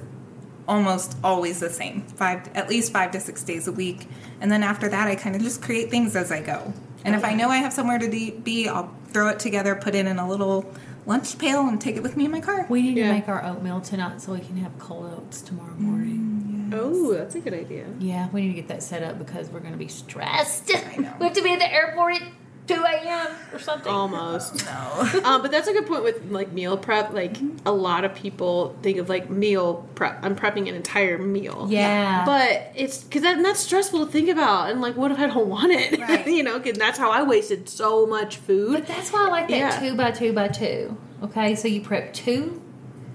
[0.68, 4.08] almost always the same five at least five to six days a week
[4.40, 6.72] and then after that i kind of just create things as i go
[7.06, 9.96] and if i know i have somewhere to de- be i'll throw it together put
[9.96, 10.72] it in a little
[11.06, 13.08] lunch pail and take it with me in my car we need Yeah.
[13.08, 16.72] to make our oatmeal tonight so we can have cold oats tomorrow mm, morning.
[16.72, 17.88] Oh, that's a good idea.
[17.98, 20.70] Yeah, we need to get that set up because we're going to be stressed.
[20.72, 21.14] I know.
[21.20, 22.28] We have to be at the airport at
[22.76, 23.28] 2 a.m.
[23.54, 23.92] or something.
[23.92, 24.66] Almost.
[24.66, 27.14] no um, but that's a good point with like meal prep.
[27.14, 30.20] Like a lot of people think of like meal prep.
[30.24, 31.68] I'm prepping an entire meal.
[31.70, 32.26] Yeah.
[32.26, 34.70] But it's because that, that's stressful to think about.
[34.70, 36.00] And like, what if I don't want it?
[36.00, 36.26] Right.
[36.40, 38.74] you know, because that's how I wasted so much food.
[38.74, 39.80] But that's why I like that Yeah.
[39.80, 40.98] two by two by two.
[41.24, 42.62] Okay, so you prep two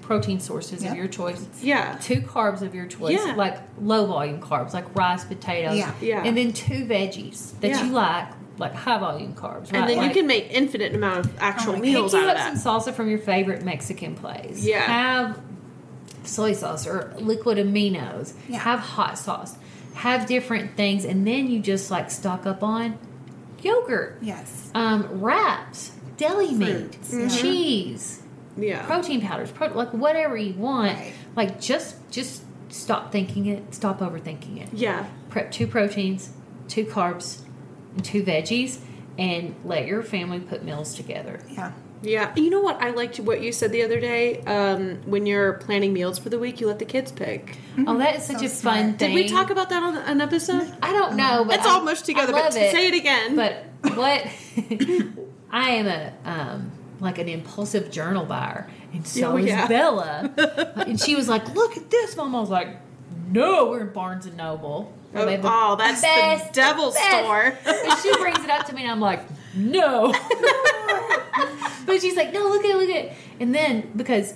[0.02, 0.92] protein sources Yep.
[0.92, 1.96] of your choice, yeah.
[2.02, 3.34] two carbs of your choice, Yeah.
[3.36, 5.92] like low volume carbs, like rice, potatoes, Yeah.
[6.02, 6.22] Yeah.
[6.22, 7.84] and then two veggies that Yeah.
[7.86, 9.72] you like, like high volume carbs.
[9.72, 9.74] Right?
[9.80, 12.36] And then like, you can make infinite amount of actual Oh meals pick you out
[12.36, 12.58] of up that.
[12.58, 14.64] some salsa from your favorite Mexican place.
[14.64, 14.80] Yeah.
[14.80, 15.40] have
[16.24, 18.32] soy sauce or liquid aminos.
[18.48, 18.58] Yeah.
[18.58, 19.56] Have hot sauce.
[19.94, 22.98] Have different things, and then you just like stock up on
[23.62, 27.28] yogurt, yes um, wraps, deli meat, Fruits, yeah.
[27.28, 28.22] cheese
[28.56, 28.84] Yeah.
[28.86, 30.98] protein powders, pro- like whatever you want.
[30.98, 31.12] Right.
[31.36, 34.68] Like just just stop thinking it, stop overthinking it.
[34.72, 35.06] Yeah.
[35.30, 36.30] Prep two proteins,
[36.68, 37.43] two carbs, and
[38.02, 38.78] two veggies,
[39.18, 41.40] and let your family put meals together.
[41.50, 42.32] yeah Yeah.
[42.36, 42.82] You know what?
[42.82, 44.40] I liked what you said the other day.
[44.42, 47.56] Um, when you're planning meals for the week, you let the kids pick.
[47.86, 49.14] Oh, that is such So a fun thing.
[49.14, 50.70] Did we talk about that on an episode?
[50.82, 52.72] I don't know, but It's I- all mushed together, I but it.
[52.72, 53.36] say it again.
[53.36, 53.64] But
[53.96, 54.26] what
[55.50, 59.68] I am a um, like an impulsive journal buyer, and so Oh, is.
[59.68, 60.30] Bella.
[60.86, 62.68] and she was like, "Look at this, Mom." I was like,
[63.28, 67.24] "No, we're in Barnes and Noble." Oh, the oh, that's the best- devil's best.
[67.24, 67.58] store.
[67.66, 69.20] and she brings it up to me, and I'm like,
[69.54, 70.12] "No."
[71.86, 74.34] but she's like, "No, look at it, look at it." And then because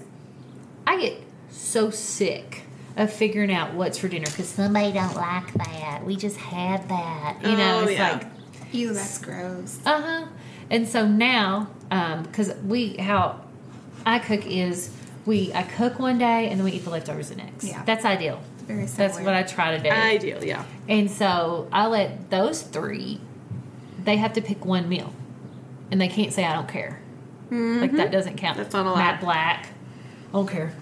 [0.86, 2.62] I get so sick
[2.96, 6.02] of figuring out what's for dinner because somebody don't like that.
[6.04, 7.80] We just had that, you know.
[7.80, 8.12] Oh, it's yeah.
[8.12, 8.26] like
[8.70, 10.26] ew that's gross uh huh.
[10.70, 13.40] And so now, because we how
[14.04, 14.90] I cook is
[15.26, 17.64] we I cook one day and then we eat the leftovers the next.
[17.64, 17.82] Yeah.
[17.84, 18.42] that's ideal.
[18.68, 19.90] Very similar That's what I try to do.
[19.90, 20.64] Ideal, yeah.
[20.88, 23.20] and so I let those three.
[24.04, 25.12] They have to pick one meal,
[25.90, 27.00] and they can't say I don't care.
[27.50, 28.54] Like that doesn't count.
[28.54, 28.62] Mm-hmm.
[28.62, 28.96] That's not allowed.
[28.96, 29.66] Matt Black,
[30.28, 30.72] I don't care.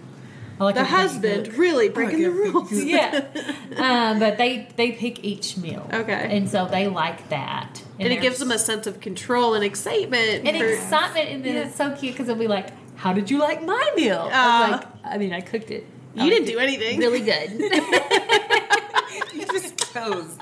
[0.59, 2.73] I like The husband really breaking the rules.
[2.85, 3.25] yeah.
[3.77, 5.87] Um, but they they pick each meal.
[5.93, 6.29] Okay.
[6.37, 7.83] And so they like that.
[8.01, 10.47] And it gives them a sense of control and excitement.
[10.47, 11.67] and for- excitement, and then Yeah.
[11.67, 14.69] it's so cute because they'll be like, "How did you like my meal?" I was
[14.69, 15.87] Uh, like, "I mean, I cooked it.
[16.17, 16.99] I You liked didn't do it anything.
[16.99, 17.51] Really good.
[19.35, 20.37] you just chose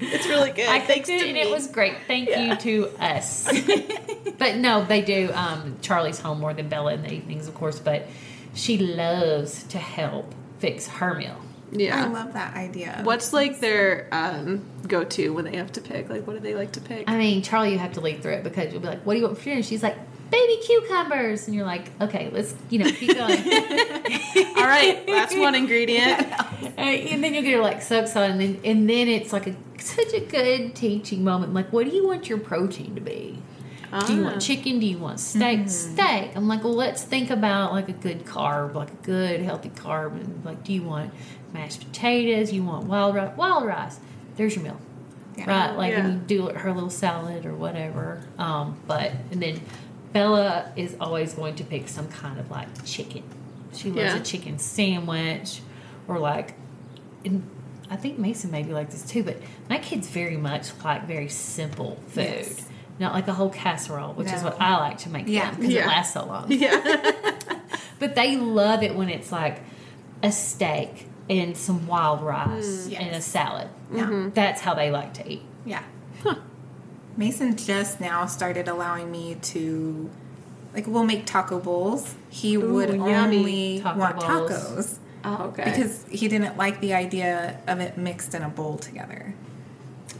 [0.00, 0.68] It's really good.
[0.68, 1.40] I cooked Thanks it, to and me.
[1.42, 1.94] it was great.
[2.06, 2.42] Thank Yeah.
[2.50, 3.48] you to us.
[4.38, 5.30] but no, they do.
[5.32, 8.06] Um, Charlie's home more than Bella in the evenings, of course, but
[8.54, 11.40] she loves to help fix her meal.
[11.74, 15.80] Yeah, I love that idea What's like their um, go to when they have to
[15.80, 16.10] pick?
[16.10, 17.08] Like, what do they like to pick?
[17.08, 19.20] I mean, Charlie, you have to lead through it because you'll be like, "What do
[19.20, 19.96] you want for dinner?" She's like,
[20.32, 23.38] "Baby cucumbers," and you're like, "Okay, let's you know keep going."
[24.56, 26.26] All right, that's one ingredient.
[26.74, 30.12] And then you'll get like so on, and then, and then it's like a such
[30.14, 31.54] a good teaching moment.
[31.54, 33.38] Like, what do you want your protein to be?
[34.06, 34.30] Do you Ah.
[34.30, 34.80] want chicken?
[34.80, 35.68] Do you want steak?
[35.68, 36.30] Steak.
[36.34, 40.12] I'm like, well, let's think about like a good carb, like a good healthy carb.
[40.12, 41.12] And like, do you want
[41.52, 42.52] mashed potatoes?
[42.52, 43.36] You want wild rice?
[43.36, 44.00] Wild rice.
[44.36, 44.80] There's your meal.
[45.36, 45.44] Yeah.
[45.68, 46.06] Right, like Yeah.
[46.06, 48.22] and you do her little salad or whatever.
[48.38, 49.60] Um, but and then
[50.12, 53.22] Bella is always going to pick some kind of like chicken.
[53.74, 54.16] She loves Yeah.
[54.16, 55.60] a chicken sandwich
[56.08, 56.54] or like.
[57.24, 57.48] And
[57.90, 59.36] I think Mason may be like this too, but
[59.70, 62.24] my kids very much like very simple food.
[62.24, 62.68] Yes.
[62.98, 65.50] Not like a whole casserole, which is what I like to make Yeah.
[65.50, 65.84] them because Yeah.
[65.84, 66.46] it lasts so long.
[66.50, 67.12] Yeah.
[67.98, 69.60] But they love it when it's like
[70.24, 73.68] a steak and some wild rice Mm, and a salad.
[73.94, 74.30] Yeah.
[74.34, 75.42] That's how they like to eat.
[75.64, 75.82] Yeah.
[77.16, 80.10] Mason just now started allowing me to,
[80.74, 82.14] like, we'll make taco bowls.
[82.30, 83.14] He would yummy.
[83.38, 84.50] only Taco want bowls.
[84.50, 85.64] tacos Oh, okay.
[85.64, 89.34] because he didn't like the idea of it mixed in a bowl together.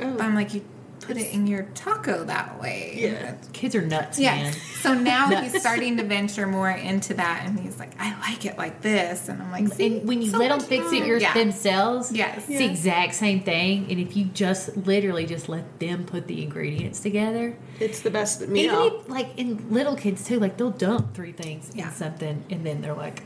[0.01, 0.13] oh.
[0.13, 0.65] But I'm like, you
[1.03, 2.95] put it in your taco that way.
[2.97, 3.35] Yeah.
[3.53, 4.35] Kids are nuts, Yeah.
[4.37, 4.53] man.
[4.81, 5.53] So now Nuts.
[5.53, 9.29] he's starting to venture more into that, and he's like, I like it like this,
[9.29, 11.07] and I'm like, See, And when you so let them much fix it fun.
[11.09, 11.35] your, Yeah.
[11.35, 12.39] themselves, Yes.
[12.39, 13.87] it's the exact same thing.
[13.91, 18.41] And if you just literally just let them put the ingredients together, it's the best
[18.43, 19.01] even meal.
[19.03, 21.89] if, like in little kids too, like they'll dump three things Yeah.
[21.89, 23.23] in something, and then they're like,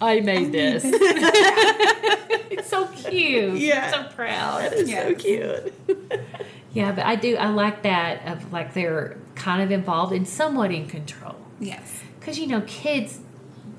[0.00, 0.84] "I made this."
[2.50, 3.58] it's so cute.
[3.58, 3.92] Yeah.
[3.94, 4.72] I'm so proud.
[4.72, 5.72] It's so cute.
[6.76, 7.36] Yeah, but I do.
[7.36, 11.36] I like that of like they're kind of involved and somewhat in control.
[11.58, 12.02] Yes.
[12.20, 13.18] Because you know, kids,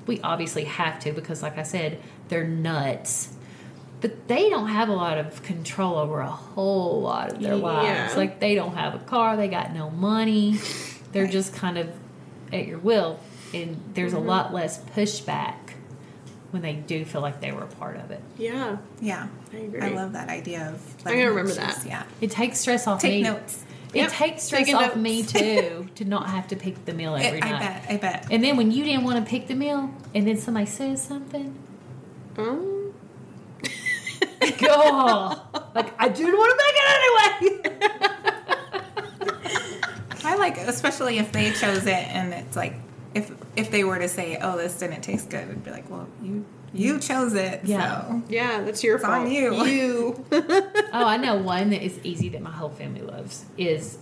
[0.06, 3.34] we obviously have to because, like I said, they're nuts.
[4.00, 7.62] But they don't have a lot of control over a whole lot of their Yeah.
[7.62, 8.16] lives.
[8.16, 10.58] Like they don't have a car, they got no money.
[11.12, 11.32] They're Right.
[11.32, 11.88] just kind of
[12.52, 13.18] at your will,
[13.54, 14.22] and there's Mm-hmm.
[14.22, 15.54] a lot less pushback
[16.50, 18.22] when they do feel like they were a part of it.
[18.38, 18.78] Yeah.
[19.00, 19.28] Yeah.
[19.52, 19.80] I agree.
[19.80, 20.80] I love that idea of.
[21.06, 21.56] I'm gonna remember choose.
[21.58, 21.84] that.
[21.86, 22.04] Yeah.
[22.20, 23.22] It takes stress off Take me.
[23.22, 23.64] notes.
[23.94, 24.10] It Yep.
[24.10, 24.96] takes stress Taking off notes.
[24.96, 27.60] me too to not have to pick the meal every It, I night.
[27.60, 27.86] bet.
[27.90, 28.26] I bet.
[28.30, 31.54] And then when you didn't want to pick the meal, and then somebody says something,
[32.36, 32.92] Um,
[34.58, 35.36] go
[35.74, 37.74] like I didn't want to make it anyway.
[40.24, 42.74] I like, especially if they chose it, and it's like,
[43.18, 46.08] if if they were to say, "Oh, this didn't taste good," I'd be like, "Well,
[46.22, 48.02] you you chose it, Yeah.
[48.08, 49.26] so yeah, that's your It's fault.
[49.26, 50.24] on you." You.
[50.32, 53.98] oh, I know one that is easy that my whole family loves is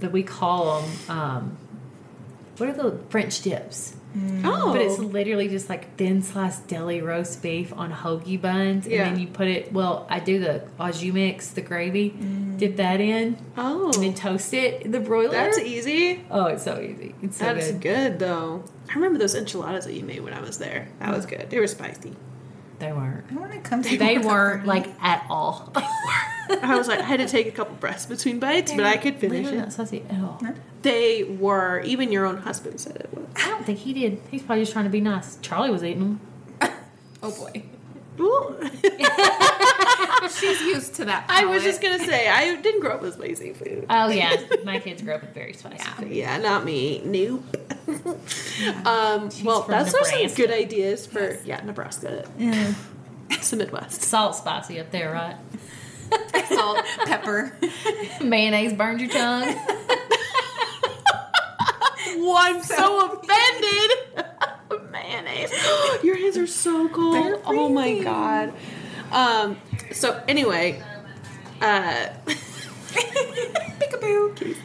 [0.00, 0.90] that we call them.
[1.08, 1.58] Um,
[2.58, 3.94] what are the French dips?
[4.16, 4.42] Mm.
[4.44, 4.72] oh.
[4.72, 9.04] But it's literally just like thin sliced deli roast beef on hoagie buns, Yeah.
[9.04, 9.72] and then you put it.
[9.72, 12.56] Well, I do the au jus mix, the gravy, mm.
[12.56, 13.92] dip that in, oh.
[13.92, 15.32] and then toast it in the broiler.
[15.32, 16.24] That's easy.
[16.30, 17.14] oh, it's so easy.
[17.22, 17.80] It's so That's good.
[17.80, 18.18] good.
[18.18, 18.64] though.
[18.88, 20.88] I remember those enchiladas that you made when I was there.
[21.00, 21.30] That was mm.
[21.30, 21.50] good.
[21.50, 22.14] They were spicy.
[22.78, 23.24] They weren't.
[23.32, 23.96] I want to come to.
[23.96, 25.72] They weren't like at all.
[25.76, 29.16] I was like, I had to take a couple breaths between bites, but I could
[29.16, 29.72] finish Literally not it.
[29.72, 30.40] saucy at all.
[30.82, 31.80] They were.
[31.80, 33.26] Even your own husband said it was.
[33.36, 34.20] I don't think he did.
[34.30, 35.38] He's probably just trying to be nice.
[35.42, 36.20] Charlie was eating
[36.60, 36.72] them.
[37.22, 37.62] Oh boy,
[38.20, 38.56] Ooh.
[40.30, 41.26] she's used to that.
[41.28, 43.86] I was just gonna say I didn't grow up with spicy food.
[43.90, 46.10] Oh yeah, my kids grew up with very spicy food.
[46.10, 47.02] Yeah, not me.
[47.04, 47.44] Nope.
[48.86, 52.28] um, well, from that's some good ideas for yeah, Nebraska.
[53.30, 54.02] It's the Midwest.
[54.02, 55.36] Salt spicy up there, right?
[56.48, 57.56] salt, pepper.
[58.22, 59.56] Mayonnaise burned your tongue.
[62.16, 64.90] Well, I'm so offended.
[64.90, 65.52] Mayonnaise.
[66.02, 67.42] Your hands are so cold.
[67.44, 68.52] Oh my god.
[69.12, 69.56] Um.
[69.96, 70.82] So anyway,
[71.60, 72.08] uh,
[73.80, 74.56] Peekaboo.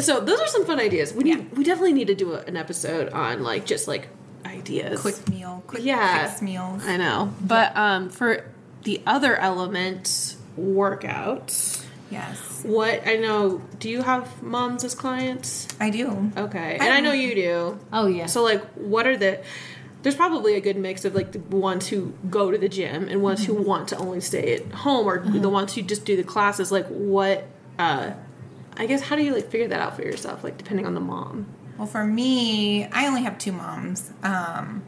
[0.00, 1.12] so those are some fun ideas.
[1.12, 1.56] We need.
[1.56, 4.08] We definitely need to do a, an episode on like just like
[4.44, 5.00] ideas.
[5.00, 5.62] Quick meal.
[5.66, 6.26] Quick Yeah.
[6.28, 6.82] fix meals.
[6.86, 7.32] I know.
[7.40, 8.44] But um, for
[8.82, 11.84] the other element, workouts.
[12.10, 13.62] Yes, What I know.
[13.78, 15.66] Do you have moms as clients?
[15.80, 16.30] I do.
[16.36, 17.78] Okay, and I know you do.
[17.90, 18.26] Oh yeah.
[18.26, 19.42] So like, what are the?
[20.02, 23.22] There's probably a good mix of like the ones who go to the gym and
[23.22, 26.24] ones who want to only stay at home, or the ones who just do the
[26.24, 26.72] classes.
[26.72, 27.46] Like, what?
[27.78, 28.12] uh
[28.76, 30.42] I guess how do you like figure that out for yourself?
[30.42, 31.46] Like, depending on the mom.
[31.78, 34.82] Well, for me, I only have two moms um,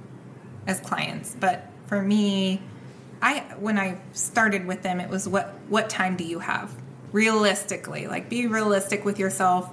[0.66, 2.62] as clients, but for me,
[3.20, 6.74] I when I started with them, it was what what time do you have?
[7.12, 9.70] Realistically, like be realistic with yourself.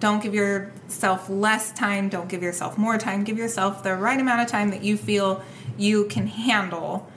[0.00, 2.08] Don't give yourself less time.
[2.08, 3.22] Don't give yourself more time.
[3.22, 5.42] Give yourself the right amount of time that you feel
[5.76, 7.08] you can handle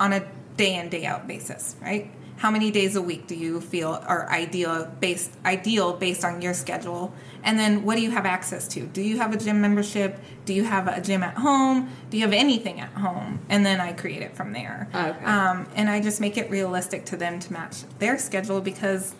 [0.00, 2.10] on a day in day out basis, right?
[2.36, 6.52] How many days a week do you feel are ideal based ideal based on your
[6.52, 7.14] schedule?
[7.44, 8.86] And then what do you have access to?
[8.86, 10.18] Do you have a gym membership?
[10.44, 11.90] Do you have a gym at home?
[12.10, 13.40] Do you have anything at home?
[13.48, 14.88] And then I create it from there.
[14.94, 15.24] Okay.
[15.24, 19.14] Um, and I just make it realistic to them to match their schedule because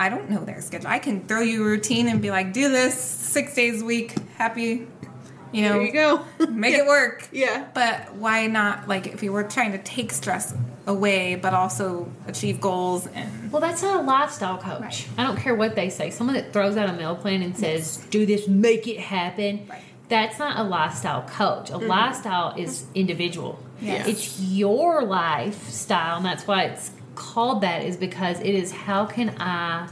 [0.00, 0.88] I don't know their schedule.
[0.88, 4.14] I can throw you a routine and be like, do this six days a week,
[4.38, 4.86] happy,
[5.52, 6.24] you know, There you go.
[6.50, 7.28] make it work.
[7.32, 7.66] Yeah.
[7.74, 10.54] But why not, like, if you were trying to take stress
[10.86, 13.52] away, but also achieve goals and.
[13.52, 14.80] Well, that's not a lifestyle coach.
[14.80, 15.08] Right.
[15.18, 16.10] I don't care what they say.
[16.10, 19.82] Someone that throws out a meal plan and says, "Do this, make it happen." Right.
[20.08, 21.70] that's not a lifestyle coach.
[21.70, 21.86] A mm-hmm.
[21.86, 23.58] lifestyle is individual.
[23.80, 24.08] Yes.
[24.08, 26.90] It's your lifestyle, and that's why it's
[27.20, 27.84] called that.
[27.84, 29.88] Is because it is how can I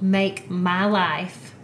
[0.00, 1.54] make my life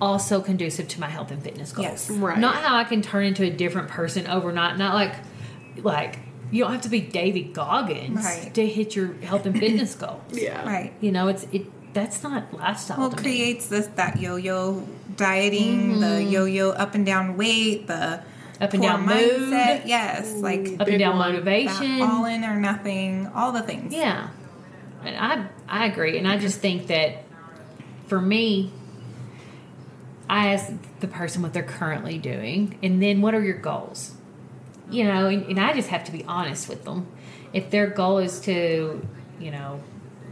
[0.00, 1.84] also conducive to my health and fitness goals.
[1.86, 2.10] Yes.
[2.10, 2.38] Right.
[2.38, 4.76] Not how I can turn into a different person overnight.
[4.76, 5.14] Not like
[5.84, 6.18] like
[6.50, 8.52] you don't have to be David Goggins Right.
[8.54, 10.20] to hit your health and fitness goals.
[10.32, 10.66] Yeah.
[10.66, 10.92] Right.
[11.00, 12.98] You know, it's it that's not lifestyle.
[12.98, 13.22] Well, to it me.
[13.22, 14.82] creates this that yo-yo
[15.16, 18.28] dieting, the yo-yo up and down weight, the Mm-hmm.
[18.62, 19.82] Up and poor down mood.
[19.84, 21.32] Yes, like up and down one.
[21.32, 22.00] motivation.
[22.00, 23.92] all in or nothing, all the things.
[23.92, 24.28] Yeah,
[25.04, 27.24] and I I agree, and I just think that
[28.06, 28.70] for me,
[30.30, 34.12] I ask the person what they're currently doing, and then what are your goals?
[34.90, 37.08] You know, and, and I just have to be honest with them.
[37.52, 39.04] If their goal is to,
[39.40, 39.80] you know,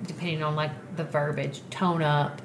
[0.07, 2.41] depending on like the verbiage, tone up,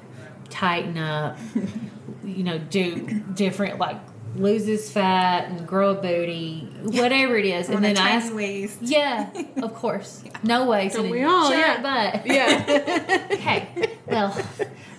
[0.48, 1.38] tighten up,
[2.24, 4.00] you know, do different like
[4.38, 8.78] loses fat and grow a booty, whatever it is, and then I ask, waist.
[8.82, 9.30] yeah,
[9.62, 10.22] of course.
[10.42, 10.96] No waist.
[10.96, 11.50] Don't we all?
[11.50, 11.80] Yeah.
[11.82, 12.26] butt.
[12.26, 13.26] Yeah.
[13.32, 13.68] Okay.
[14.06, 14.36] Well,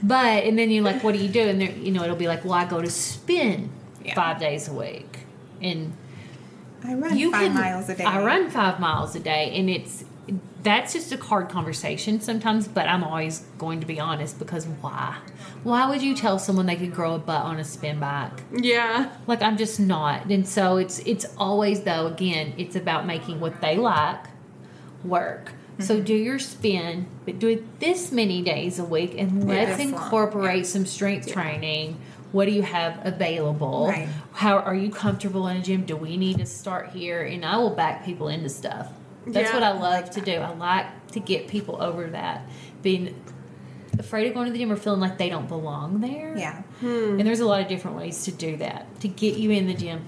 [0.03, 1.41] but and then you're like, what do you do?
[1.41, 3.69] And there, you know, it'll be like, well, I go to spin
[4.03, 4.15] Yeah.
[4.15, 5.19] five days a week,
[5.61, 5.93] and
[6.83, 8.03] I run you five can, miles a day.
[8.03, 10.03] I run five miles a day, and it's
[10.63, 12.67] that's just a hard conversation sometimes.
[12.67, 15.17] But I'm always going to be honest because why?
[15.63, 18.43] Why would you tell someone they could grow a butt on a spin bike?
[18.53, 19.15] yeah.
[19.27, 20.25] Like I'm just not.
[20.25, 24.25] And so it's it's always though again, it's about making what they like
[25.03, 25.53] work.
[25.79, 26.05] So mm-hmm.
[26.05, 30.65] do your spin, but do it this many days a week and let's long, incorporate
[30.65, 31.99] some strength training.
[32.31, 33.87] What do you have available?
[33.87, 34.09] Right.
[34.33, 35.85] How are you comfortable in a gym?
[35.85, 37.21] Do we need to start here?
[37.23, 38.91] And I will back people into stuff.
[39.27, 40.33] That's Yeah, what I I love to do.
[40.35, 42.47] I like to get people over that
[42.81, 43.13] being
[43.99, 46.35] afraid of going to the gym or feeling like they don't belong there.
[46.37, 46.61] Yeah.
[46.79, 47.17] Hmm.
[47.19, 49.73] And there's a lot of different ways to do that to get you in the
[49.73, 50.05] gym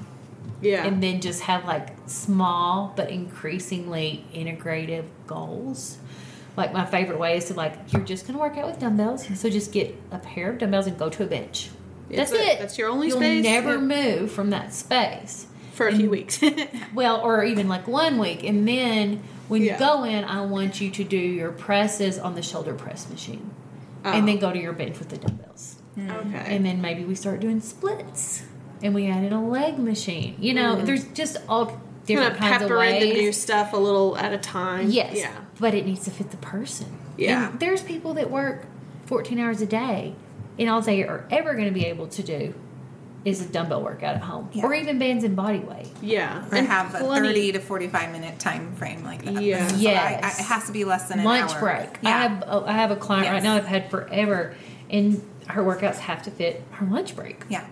[0.61, 0.85] Yeah.
[0.85, 5.97] and then just have like small but increasingly integrative goals.
[6.55, 9.49] Like my favorite way is to like you're just gonna work out with dumbbells, so
[9.49, 11.69] just get a pair of dumbbells and go to a bench.
[12.11, 12.59] That's a- it.
[12.59, 13.43] that's your only You'll space?
[13.43, 13.79] never Yeah.
[13.81, 15.47] move from that space.
[15.79, 16.41] For a few weeks.
[16.93, 19.73] Well, or even like one week, and then when Yeah.
[19.73, 23.49] you go in, I want you to do your presses on the shoulder press machine,
[24.03, 24.11] oh.
[24.11, 24.25] and Oh.
[24.25, 25.77] then go to your bench with the dumbbells.
[25.97, 26.11] Mm.
[26.27, 26.55] okay.
[26.55, 28.43] And then maybe we start doing splits
[28.83, 30.35] and we add in a leg machine.
[30.39, 30.85] You know, mm.
[30.85, 33.13] there's just all kind different of kinds of pepper in ways.
[33.13, 34.89] the new stuff a little at a time.
[34.89, 35.15] yes.
[35.15, 35.31] Yeah.
[35.59, 36.87] But it needs to fit the person.
[37.17, 37.51] Yeah.
[37.51, 38.65] And there's people that work
[39.05, 40.15] 14 hours a day
[40.57, 42.53] and all they are ever going to be able to do
[43.25, 44.63] is a dumbbell workout at home Yeah.
[44.65, 45.87] or even bands and body weight.
[46.01, 46.45] Yeah.
[46.51, 49.41] Or And have a plenty- 30 to 45 minute time frame like that.
[49.43, 49.67] Yeah.
[49.67, 51.59] So I- I- it has to be less than an Lunch hour.
[51.59, 51.89] break.
[52.01, 52.09] Yeah.
[52.09, 54.53] I have oh, I have a client right now I've had forever
[54.89, 57.43] and her workouts have to fit her lunch break.
[57.49, 57.65] yeah.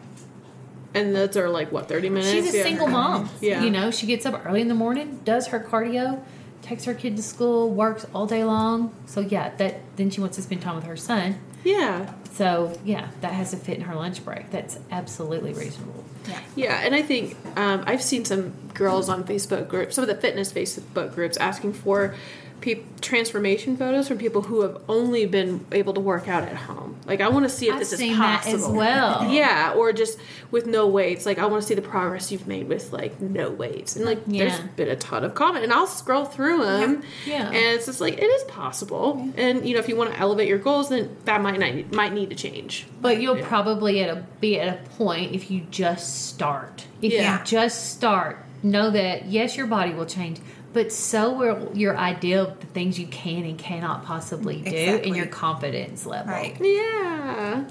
[0.93, 2.31] And those are like what thirty minutes.
[2.31, 2.63] She's a Yeah.
[2.63, 3.29] single mom.
[3.39, 3.63] Yeah.
[3.63, 6.19] You know, she gets up early in the morning, does her cardio,
[6.61, 8.91] takes her kid to school, works all day long.
[9.05, 11.35] So yeah, that then she wants to spend time with her son.
[11.63, 12.11] Yeah.
[12.37, 14.51] So yeah, that has to fit in her lunch break.
[14.51, 16.03] That's absolutely reasonable.
[16.27, 16.39] Yeah.
[16.55, 20.21] Yeah, and I think um, I've seen some girls on Facebook groups, some of the
[20.21, 22.13] fitness Facebook groups, asking for
[22.61, 26.95] peop transformation photos from people who have only been able to work out at home.
[27.05, 28.65] Like, I want to see if I've this is seen that possible.
[28.65, 29.31] as well.
[29.31, 30.17] Yeah, or just
[30.51, 31.25] with no weights.
[31.25, 33.95] Like, I want to see the progress you've made with like no weights.
[33.95, 34.45] And like, Yeah.
[34.45, 37.03] there's been a ton of comment, and I'll scroll through them.
[37.25, 37.47] Yeah.
[37.47, 39.31] and it's just like it is possible.
[39.37, 42.13] And you know, if you want to elevate your goals, then that might not might
[42.13, 42.87] need to change.
[43.01, 43.47] But you'll Yeah.
[43.47, 46.85] probably at a be at a point if you just start.
[47.01, 47.39] If Yeah.
[47.39, 50.39] you just start, know that yes, your body will change,
[50.77, 55.07] but so will your idea of the things you can and cannot possibly do Exactly.
[55.07, 56.31] and your confidence level.
[56.31, 56.55] Right.
[56.61, 57.67] Yeah.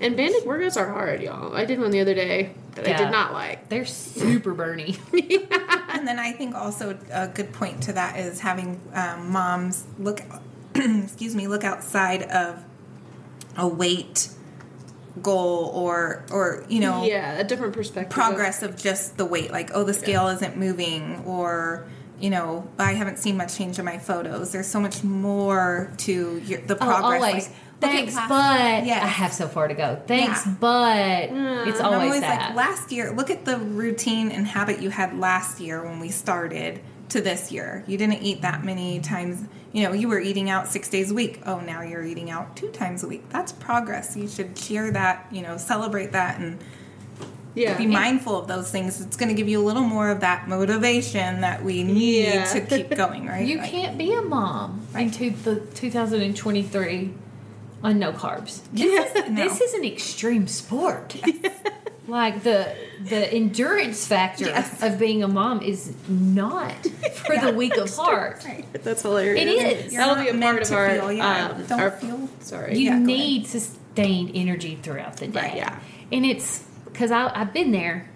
[0.00, 1.56] And banded workouts are hard, y'all.
[1.56, 3.68] I did one the other day that I did not like.
[3.68, 4.96] They're super burny.
[5.96, 10.20] And then I think also a good point to that is having um, moms look,
[10.74, 12.62] excuse me, look outside of
[13.56, 14.28] a weight
[15.22, 18.10] goal or or you know Yeah, a different perspective.
[18.10, 21.86] progress of just the weight like oh the scale isn't moving or
[22.18, 26.38] you know i haven't seen much change in my photos there's so much more to
[26.46, 27.48] your, the Oh, oh progress always.
[27.48, 29.02] like, Thanks, last- but Yes.
[29.02, 30.00] I have so far to go.
[30.06, 30.54] Thanks, Yeah.
[30.58, 32.46] but mm, it's always, always that.
[32.48, 36.08] like last year look at the routine and habit you had last year when we
[36.08, 40.48] started to this year you didn't eat that many times you know you were eating
[40.48, 43.52] out six days a week oh now you're eating out two times a week that's
[43.52, 46.58] progress you should cheer that you know celebrate that and
[47.56, 47.76] Yeah.
[47.78, 50.46] be mindful of those things it's going to give you a little more of that
[50.46, 52.44] motivation that we need Yeah.
[52.44, 57.10] to keep going right you Like, can't be a mom in two, the 2023
[57.82, 58.60] on no carbs.
[58.72, 59.06] Yeah.
[59.28, 59.44] No.
[59.44, 61.16] This is an extreme sport.
[62.08, 64.80] Like the the endurance factor Yes.
[64.82, 66.72] of being a mom is not
[67.26, 68.46] for the weak of heart.
[68.72, 69.42] That's hilarious.
[69.42, 69.92] It is.
[69.92, 71.08] You're That'll be a meant part of our.
[71.10, 71.48] feel, yeah.
[71.48, 72.78] um, Don't our feel- Sorry.
[72.78, 75.40] You Yeah, need sustained energy throughout the day.
[75.40, 75.78] Right, yeah.
[76.12, 76.62] And it's
[76.96, 78.08] because I've been there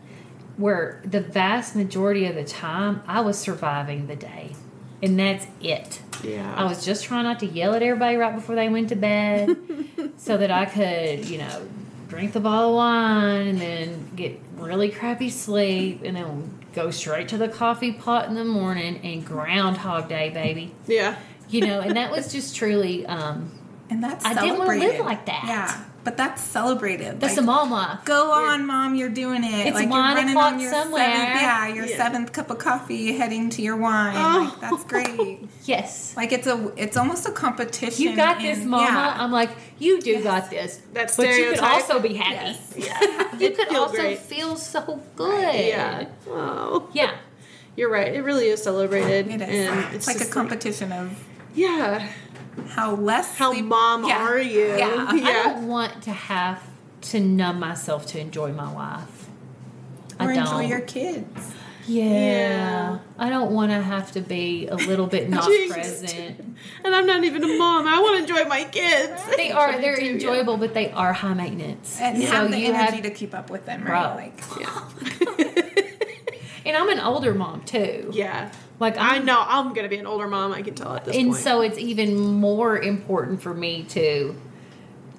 [0.57, 4.55] where the vast majority of the time I was surviving the day.
[5.03, 6.01] And that's it.
[6.25, 6.55] Yeah.
[6.57, 9.55] I was just trying not to yell at everybody right before they went to bed
[10.17, 11.69] so that I could, you know,
[12.09, 17.29] drink the bottle of wine and then get really crappy sleep and then go straight
[17.29, 20.75] to the coffee pot in the morning and groundhog day, baby.
[20.87, 21.17] Yeah.
[21.51, 23.51] You know, and that was just truly um
[23.91, 25.45] And that's I didn't wanna live like that.
[25.47, 27.21] Yeah, but that's celebrated.
[27.21, 28.05] that's Like, a mom life.
[28.05, 28.95] Go on, mom.
[28.95, 29.67] You're doing it.
[29.67, 31.05] It's like wine you're running on your somewhere.
[31.05, 31.41] seventh.
[31.41, 31.97] Yeah, your Yeah.
[31.97, 34.15] seventh cup of coffee, heading to your wine.
[34.17, 34.51] Oh.
[34.61, 35.41] Like that's great.
[35.65, 36.15] Yes.
[36.17, 38.03] like it's a, it's almost a competition.
[38.03, 38.85] You got this, mama.
[38.87, 39.15] yeah.
[39.19, 40.25] I'm like, you do Yes.
[40.25, 40.81] got this.
[40.95, 42.35] That but you could also be happy.
[42.35, 42.75] Yes.
[42.77, 43.27] Yeah.
[43.41, 44.19] You could feel also great.
[44.19, 45.55] feel so good.
[45.67, 46.07] Yeah.
[46.29, 46.89] Oh.
[46.93, 47.15] Yeah.
[47.77, 48.13] You're right.
[48.13, 49.29] It really is celebrated.
[49.29, 49.69] It is.
[49.71, 51.25] And it's, it's like a just competition of
[51.55, 52.09] yeah.
[52.69, 53.37] How less.
[53.37, 54.23] How sleep- mom Yeah.
[54.27, 54.77] are you?
[54.77, 55.07] Yeah.
[55.09, 56.63] I don't want to have
[57.03, 59.29] to numb myself to enjoy my life.
[60.19, 60.45] Or I don't.
[60.47, 61.55] enjoy your kids.
[61.87, 62.05] yeah.
[62.05, 62.99] Yeah.
[63.19, 66.57] I don't want to have to be a little bit not present.
[66.85, 67.89] And I'm not even a mom.
[67.89, 69.23] I want to enjoy my kids.
[69.37, 70.13] They are they're do, yeah.
[70.13, 71.99] enjoyable, but they are high maintenance.
[72.01, 74.33] And so have the you energy have, to keep up with them, right?
[74.37, 74.59] Bro.
[74.67, 75.41] Like
[76.67, 78.11] and I'm an older mom too.
[78.13, 78.53] Yeah.
[78.81, 80.53] Like I know I'm gonna be an older mom.
[80.53, 81.43] I can tell at this and point.
[81.43, 84.35] so it's even more important for me to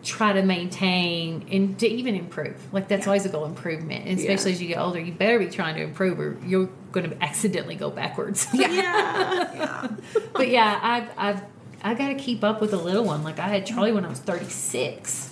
[0.04, 2.56] try to maintain and to even improve.
[2.74, 4.08] Like that's always a goal improvement.
[4.08, 4.56] And especially Yeah.
[4.56, 7.76] as you get older, you better be trying to improve or you're going to accidentally
[7.76, 8.48] go backwards.
[8.52, 8.68] yeah.
[9.54, 9.88] yeah.
[10.34, 11.42] but yeah, I've I've
[11.84, 13.24] I got to keep up with a little one.
[13.24, 15.30] Like I had Charlie when I was 36.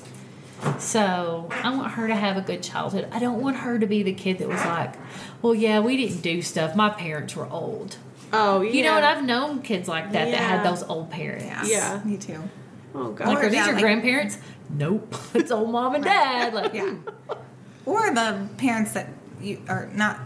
[0.78, 3.08] So I want her to have a good childhood.
[3.12, 4.94] I don't want her to be the kid that was like,
[5.42, 6.76] well, yeah, we didn't do stuff.
[6.76, 7.98] My parents were old.
[8.34, 8.72] Oh yeah.
[8.72, 9.04] You know what?
[9.04, 11.46] I've known kids like that that had those old parents.
[11.46, 11.64] Yeah.
[11.66, 12.02] Yeah.
[12.04, 12.42] Me too.
[12.96, 13.28] Oh god.
[13.28, 14.38] Like, Or are these your like- grandparents?
[14.70, 15.16] Nope.
[15.34, 16.54] It's old mom and dad.
[16.54, 16.90] Like, Yeah.
[16.92, 17.10] Hmm.
[17.86, 19.08] Or the parents that
[19.42, 20.20] you are not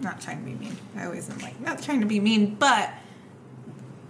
[0.00, 0.76] not trying to be mean.
[0.96, 2.90] I always am like not trying to be mean, but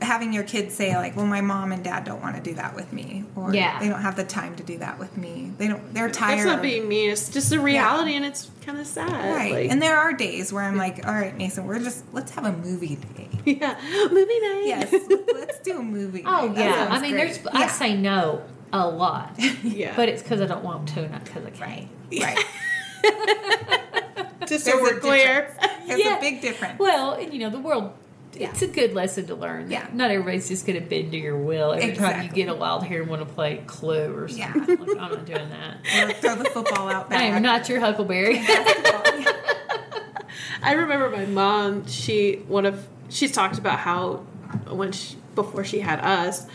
[0.03, 2.75] having your kids say like, "Well, my mom and dad don't want to do that
[2.75, 3.79] with me," or Yeah.
[3.81, 5.53] they don't have the time to do that with me.
[5.59, 5.95] They don't.
[5.95, 6.39] They're tired.
[6.41, 7.11] That's not being mean.
[7.11, 9.11] It's just a reality, and it's kind of sad.
[9.35, 9.53] right.
[9.53, 12.45] Like, and there are days where I'm like, "All right, Mason, we're just let's have
[12.45, 13.77] a movie day." yeah,
[14.11, 14.63] movie night.
[14.67, 14.93] Yes,
[15.35, 16.23] let's do a movie.
[16.27, 16.59] oh night.
[16.59, 16.89] Yeah.
[16.91, 17.35] I mean, great.
[17.35, 18.43] there's I say no
[18.73, 19.95] a lot, yeah.
[19.97, 21.89] but it's because I don't want to, not because I can't.
[22.21, 22.45] right.
[24.47, 25.41] just so There's we're a clear.
[25.47, 25.73] difference.
[25.87, 26.19] There's Yeah.
[26.19, 26.79] a big difference.
[26.79, 27.93] Well, and you know, the world.
[28.41, 29.71] It's a good lesson to learn.
[29.71, 29.87] Yeah.
[29.93, 32.85] Not everybody's just going to bend to your will every time you get a wild
[32.85, 34.39] hair and want to play Clue or something.
[34.39, 34.55] Yeah.
[34.75, 35.77] Like, I'm not doing that.
[35.97, 37.21] Or throw the football out back.
[37.21, 38.39] I am not your Huckleberry.
[40.63, 41.87] I remember my mom.
[41.87, 44.25] She one of she's talked about how
[44.69, 46.47] when she, before she had us,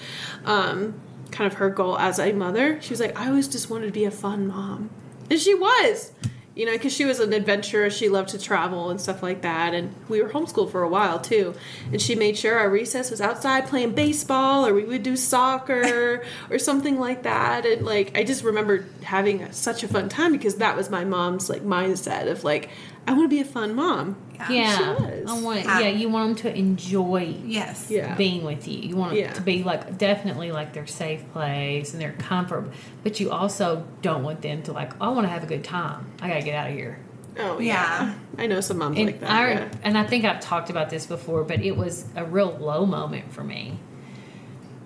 [0.45, 0.99] um,
[1.31, 2.81] kind of her goal as a mother.
[2.81, 4.89] She was like, I always just wanted to be a fun mom,
[5.29, 6.11] and she was.
[6.53, 9.73] You know, because she was an adventurer, she loved to travel and stuff like that.
[9.73, 11.53] And we were homeschooled for a while too.
[11.91, 16.23] And she made sure our recess was outside playing baseball, or we would do soccer,
[16.49, 17.65] or something like that.
[17.65, 21.49] And like, I just remember having such a fun time because that was my mom's
[21.49, 22.69] like mindset of like,
[23.07, 24.15] I want to be a fun mom.
[24.49, 24.77] yeah.
[24.77, 25.23] She was.
[25.31, 25.65] I want.
[25.67, 25.79] Ah.
[25.79, 27.87] Yeah, you want them to enjoy Yes.
[27.89, 28.15] Yeah.
[28.15, 28.77] being with you.
[28.79, 29.33] You want it Yeah.
[29.33, 32.71] to be like definitely like their safe place and their comfort,
[33.03, 34.93] but you also don't want them to like.
[35.01, 36.05] Oh, I want to have a good time.
[36.21, 36.99] I gotta get out of here.
[37.39, 38.03] Oh Yeah.
[38.05, 38.13] yeah.
[38.37, 39.29] I know some moms And like that.
[39.31, 39.69] I yeah.
[39.83, 43.31] and I think I've talked about this before, but it was a real low moment
[43.33, 43.79] for me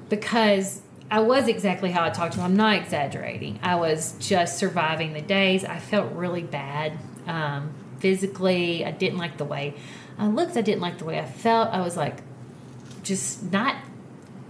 [0.09, 2.45] because I was exactly how I talked to him.
[2.45, 3.59] I'm not exaggerating.
[3.61, 5.63] I was just surviving the days.
[5.65, 6.97] I felt really bad
[7.27, 8.85] um, physically.
[8.85, 9.75] I didn't like the way
[10.17, 10.57] I looked.
[10.57, 11.69] I didn't like the way I felt.
[11.69, 12.21] I was like
[13.03, 13.75] just not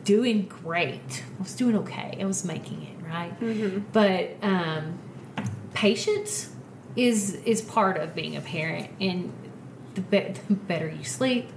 [0.03, 1.23] doing great.
[1.39, 2.17] I was doing okay.
[2.19, 3.33] I was making it right,
[3.91, 4.99] but um,
[5.73, 6.53] patience
[6.95, 9.31] is is part of being a parent, and
[9.95, 11.49] the, be- the better you sleep,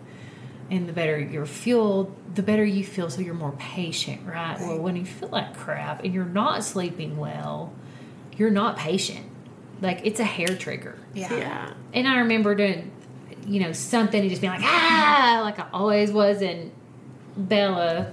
[0.71, 3.11] and the better you're fueled, the better you feel.
[3.11, 4.59] So you're more patient, right?
[4.61, 4.81] Right.
[4.81, 7.73] when you feel like crap and you're not sleeping well,
[8.37, 9.27] you're not patient.
[9.81, 10.99] Like it's a hair trigger.
[11.15, 11.33] Yeah.
[11.35, 11.73] yeah.
[11.95, 12.91] And I remember doing,
[13.47, 16.43] you know, something and just being like, ah, like I always was.
[16.43, 16.73] And
[17.37, 18.13] Bella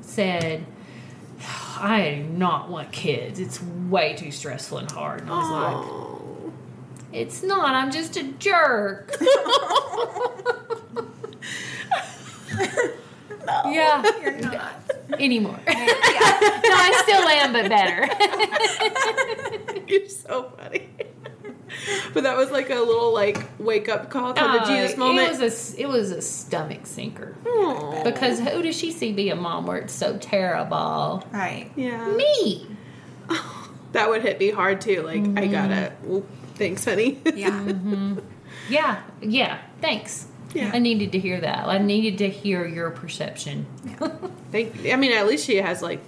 [0.00, 0.64] said,
[1.78, 3.38] I do not want kids.
[3.38, 5.20] It's way too stressful and hard.
[5.22, 6.52] And I was like, Oh.
[7.12, 7.74] it's not.
[7.74, 9.12] I'm just a jerk.
[13.66, 14.02] Yeah.
[14.22, 14.74] You're not.
[15.18, 15.58] Anymore.
[15.66, 18.08] no, I still am, but better.
[19.88, 20.88] You're so funny.
[22.14, 25.28] but that was like a little like wake up call kind of Oh, Jesus moment.
[25.28, 28.04] It was a s- it was a stomach sinker Aw.
[28.04, 31.26] because who does she see be a mom where it's so terrible?
[31.32, 31.70] Right.
[31.76, 32.66] yeah, Me.
[33.92, 35.02] that would hit me hard too.
[35.02, 35.52] Like I mm-hmm.
[35.52, 35.92] gotta.
[36.02, 36.24] Well,
[36.54, 37.20] thanks, honey.
[37.34, 37.50] Yeah.
[37.50, 38.18] Mm-hmm.
[38.68, 39.60] Yeah, yeah.
[39.80, 40.28] Thanks.
[40.54, 40.70] Yeah.
[40.72, 41.66] I needed to hear that.
[41.66, 43.66] I needed to hear your perception.
[44.52, 44.86] Thank.
[44.86, 46.00] I mean, at least she has like,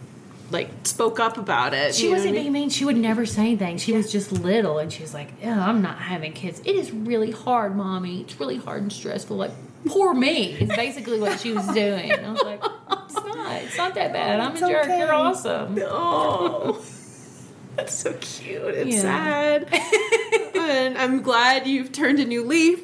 [0.51, 1.95] like spoke up about it.
[1.95, 2.71] She wasn't what I being mean.
[2.71, 3.79] She would never say anything.
[3.79, 6.61] She was just little, and she was like, "Oh, I'm not having kids.
[6.65, 8.21] It is really hard, mommy.
[8.23, 9.37] It's really hard and stressful.
[9.37, 9.53] Like,
[9.87, 12.13] poor me." Is basically what she was doing.
[12.13, 12.63] I was like,
[13.05, 13.53] "It's not.
[13.63, 14.41] It's not that bad.
[14.41, 14.85] I'm a jerk.
[14.85, 14.99] okay.
[14.99, 16.83] You're awesome." Oh,
[17.77, 19.01] that's so cute and Yeah.
[19.01, 19.69] sad.
[20.57, 22.81] and I'm glad you've turned a new leaf.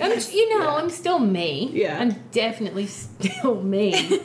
[0.00, 1.70] I'm, you know, I'm still me.
[1.72, 1.98] Yeah.
[1.98, 4.20] I'm definitely still me.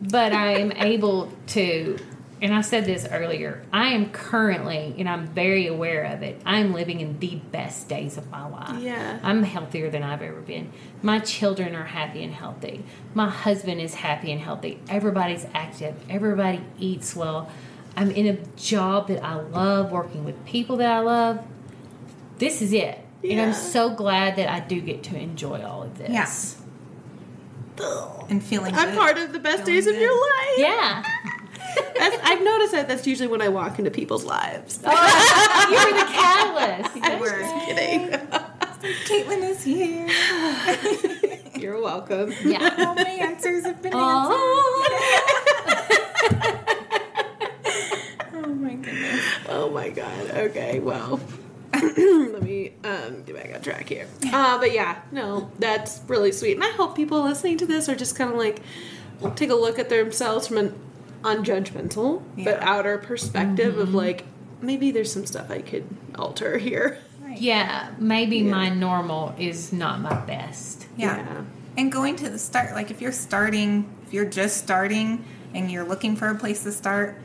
[0.00, 1.98] but I am able to,
[2.40, 6.72] and I said this earlier, I am currently, and I'm very aware of it, I'm
[6.72, 8.80] living in the best days of my life.
[8.80, 9.18] Yeah.
[9.22, 10.72] I'm healthier than I've ever been.
[11.02, 12.84] My children are happy and healthy.
[13.14, 14.80] My husband is happy and healthy.
[14.88, 15.96] Everybody's active.
[16.08, 17.50] Everybody eats well.
[17.96, 21.44] I'm in a job that I love, working with people that I love.
[22.38, 22.98] This is it.
[23.22, 23.32] Yeah.
[23.32, 26.10] And I'm so glad that I do get to enjoy all of this.
[26.10, 26.62] Yes.
[28.28, 28.80] And feeling good.
[28.80, 28.98] I'm good.
[28.98, 30.58] part of the best Feeling days of your life.
[30.58, 31.02] Yeah.
[31.98, 34.80] That's, I've noticed that that's usually when I walk into people's lives.
[34.84, 36.94] Oh, you're the catalyst.
[37.02, 37.64] That's We're- right.
[37.66, 38.10] Kidding.
[39.06, 40.08] Caitlin is here.
[41.60, 42.32] You're welcome.
[42.44, 42.72] Yeah.
[42.78, 44.36] All my answers have been answered.
[44.38, 44.84] Oh.
[48.34, 49.24] Oh my goodness.
[49.48, 50.30] Oh my god.
[50.30, 51.20] Okay, well.
[51.74, 54.06] Let me um, get back on track here.
[54.32, 56.54] Uh, but yeah, no, that's really sweet.
[56.54, 58.60] And I hope people listening to this are just kind of like,
[59.36, 60.80] take a look at themselves from an
[61.22, 63.96] unjudgmental but outer perspective of mm-hmm.
[63.96, 64.24] like,
[64.60, 66.98] maybe there's some stuff I could alter here.
[67.34, 70.86] Yeah, maybe my normal is not my best.
[70.96, 71.42] Yeah.
[71.76, 75.84] And going to the start, like if you're starting, if you're just starting and you're
[75.84, 77.20] looking for a place to start,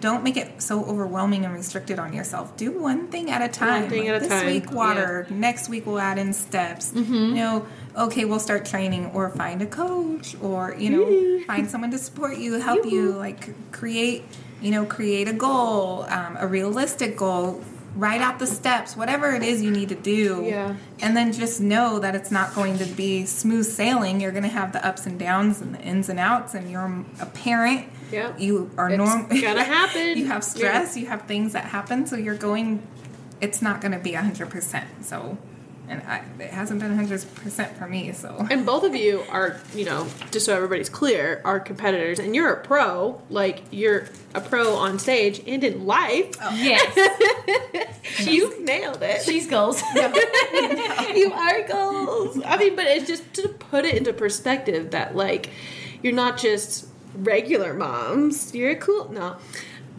[0.00, 2.56] don't make it so overwhelming and restricted on yourself.
[2.56, 3.82] Do one thing at a time.
[3.82, 5.26] One thing at a this time, week, water.
[5.30, 6.92] Next week, we'll add in steps.
[6.94, 7.66] You know,
[7.96, 12.38] okay, we'll start training or find a coach or, you know, find someone to support
[12.38, 14.24] you, help you, like create,
[14.60, 17.62] you know, create a goal, um, a realistic goal.
[17.94, 20.44] Write out the steps, whatever it is you need to do.
[20.46, 20.76] Yeah.
[21.02, 24.18] And then just know that it's not going to be smooth sailing.
[24.18, 26.54] You're going to have the ups and downs and the ins and outs.
[26.54, 27.88] And you're a parent.
[28.12, 28.40] Yep.
[28.40, 29.26] You are normal.
[29.30, 29.42] It's normal.
[29.42, 30.18] gonna happen.
[30.18, 30.96] you have stress.
[30.96, 32.06] You have things that happen.
[32.06, 32.82] So you're going.
[33.40, 34.86] It's not going to be hundred percent.
[35.04, 35.36] So,
[35.88, 38.12] and I, it hasn't been hundred percent for me.
[38.12, 42.36] So And both of you are, you know, just so everybody's clear, are competitors, and
[42.36, 43.20] you're a pro.
[43.30, 46.36] Like you're a pro on stage and in life.
[46.40, 46.54] Oh.
[46.54, 46.96] Yes.
[48.28, 49.22] you nailed it.
[49.22, 49.82] She's goals.
[49.94, 52.40] you are goals.
[52.44, 55.50] I mean, but it's just to put it into perspective that like
[56.02, 58.54] you're not just regular moms.
[58.54, 59.36] You're a cool no.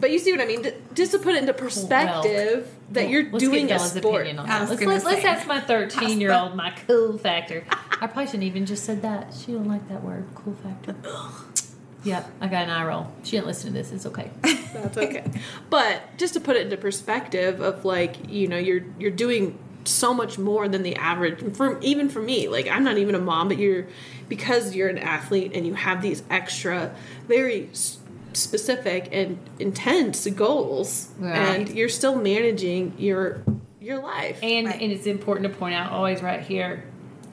[0.00, 0.62] But you see what I mean?
[0.62, 4.22] D- Just to put it into perspective that you're Let's doing get a sport.
[4.22, 4.70] opinion on I that.
[4.70, 7.64] Let's, let's, let's ask my 13 year old my cool factor.
[7.70, 9.32] I probably shouldn't even just said that.
[9.32, 10.94] She don't like that word, cool factor.
[12.04, 13.10] Yep, I got an eye roll.
[13.22, 13.90] She didn't listen to this.
[13.90, 14.30] It's okay.
[14.42, 15.24] That's okay.
[15.70, 20.14] But just to put it into perspective of like, you know, you're you're doing so
[20.14, 22.48] much more than the average for even for me.
[22.48, 23.86] Like I'm not even a mom, but you're
[24.28, 26.94] because you're an athlete and you have these extra
[27.28, 27.68] very
[28.32, 31.36] specific and intense goals Right.
[31.36, 33.42] and you're still managing your
[33.80, 34.38] your life.
[34.42, 34.80] And Right.
[34.80, 36.84] and it's important to point out always right here,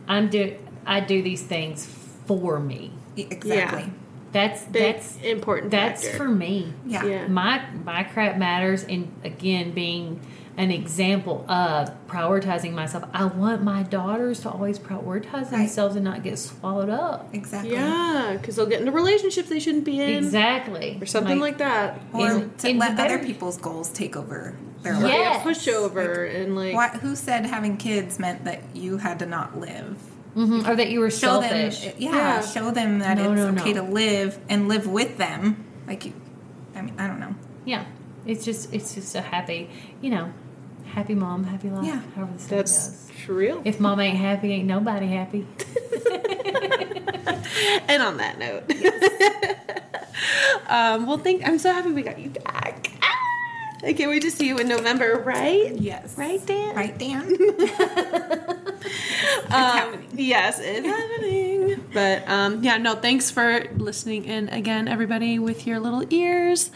[0.07, 1.85] I'm do I do these things
[2.25, 2.91] for me.
[3.17, 3.91] exactly.
[4.31, 6.17] That's Big, that's important that's factor.
[6.17, 6.73] for me.
[6.85, 7.05] Yeah.
[7.05, 7.27] Yeah.
[7.27, 10.19] My my crap matters and again being
[10.57, 13.05] an example of prioritizing myself.
[13.13, 17.29] I want my daughters to always prioritize themselves and not get swallowed up.
[17.33, 17.71] Exactly.
[17.73, 20.97] Yeah, because they'll get into relationships they shouldn't be in, Exactly.
[21.01, 21.99] or something like, that.
[22.13, 24.99] Or In- to in let other people's goals take over their Yeah.
[24.99, 25.11] life.
[25.13, 25.45] Yes.
[25.45, 29.97] pushover and like Why, who said having kids meant that you had to not live?
[30.35, 30.67] Mhm.
[30.67, 31.81] Or that you were show selfish.
[31.81, 32.41] them yeah, Yeah.
[32.41, 33.85] show them that No, it's no, okay no.
[33.85, 36.13] to live and live with them like you
[36.73, 37.35] i mean i don't know
[37.65, 37.83] Yeah.
[38.31, 39.69] It's just it's just a happy,
[40.01, 40.31] you know,
[40.85, 41.85] happy mom, happy life.
[41.85, 42.01] Yeah.
[42.15, 43.27] However the saying that's goes.
[43.27, 43.61] real.
[43.65, 45.45] If mom ain't happy, ain't nobody happy.
[47.87, 48.63] And on that note,
[50.69, 52.91] um, well, think I'm so happy we got you back.
[53.01, 53.07] Ah!
[53.83, 55.75] I can't wait to see you in November, right?
[55.75, 56.75] yes Right, Dan?
[56.75, 57.27] right dan
[59.51, 61.83] Um, yes, it's happening.
[61.93, 66.71] But um, yeah, no, thanks for listening in again, everybody, with your little ears.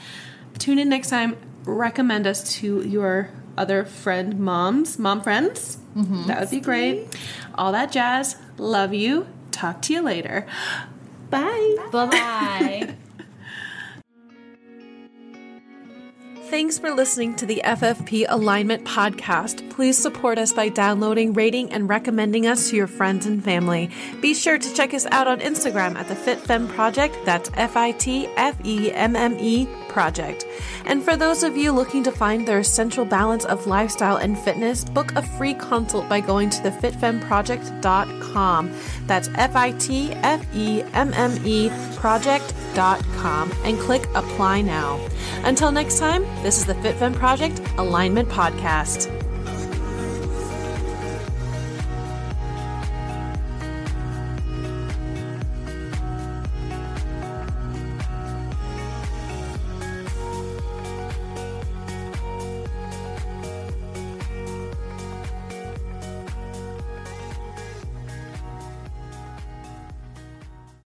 [0.57, 1.37] Tune in next time.
[1.65, 5.77] Recommend us to your other friend moms, mom friends.
[5.95, 6.27] Mm-hmm.
[6.27, 7.07] That would be great.
[7.55, 8.35] All that jazz.
[8.57, 9.27] Love you.
[9.51, 10.45] Talk to you later.
[11.29, 11.77] Bye.
[11.91, 12.95] Bye bye.
[16.49, 19.67] Thanks for listening to the FFP Alignment Podcast.
[19.71, 23.89] Please support us by downloading, rating, and recommending us to your friends and family.
[24.21, 27.17] Be sure to check us out on Instagram at the FitFemme Project.
[27.25, 30.45] That's F I T F E M M E Project.
[30.83, 34.83] And for those of you looking to find their essential balance of lifestyle and fitness,
[34.83, 38.75] book a free consult by going to thefitfemmeproject.com.
[39.07, 44.99] That's F I T F E M M E Project.com and click Apply Now.
[45.45, 49.24] Until next time, this is the FitFemme Project Alignment Podcast.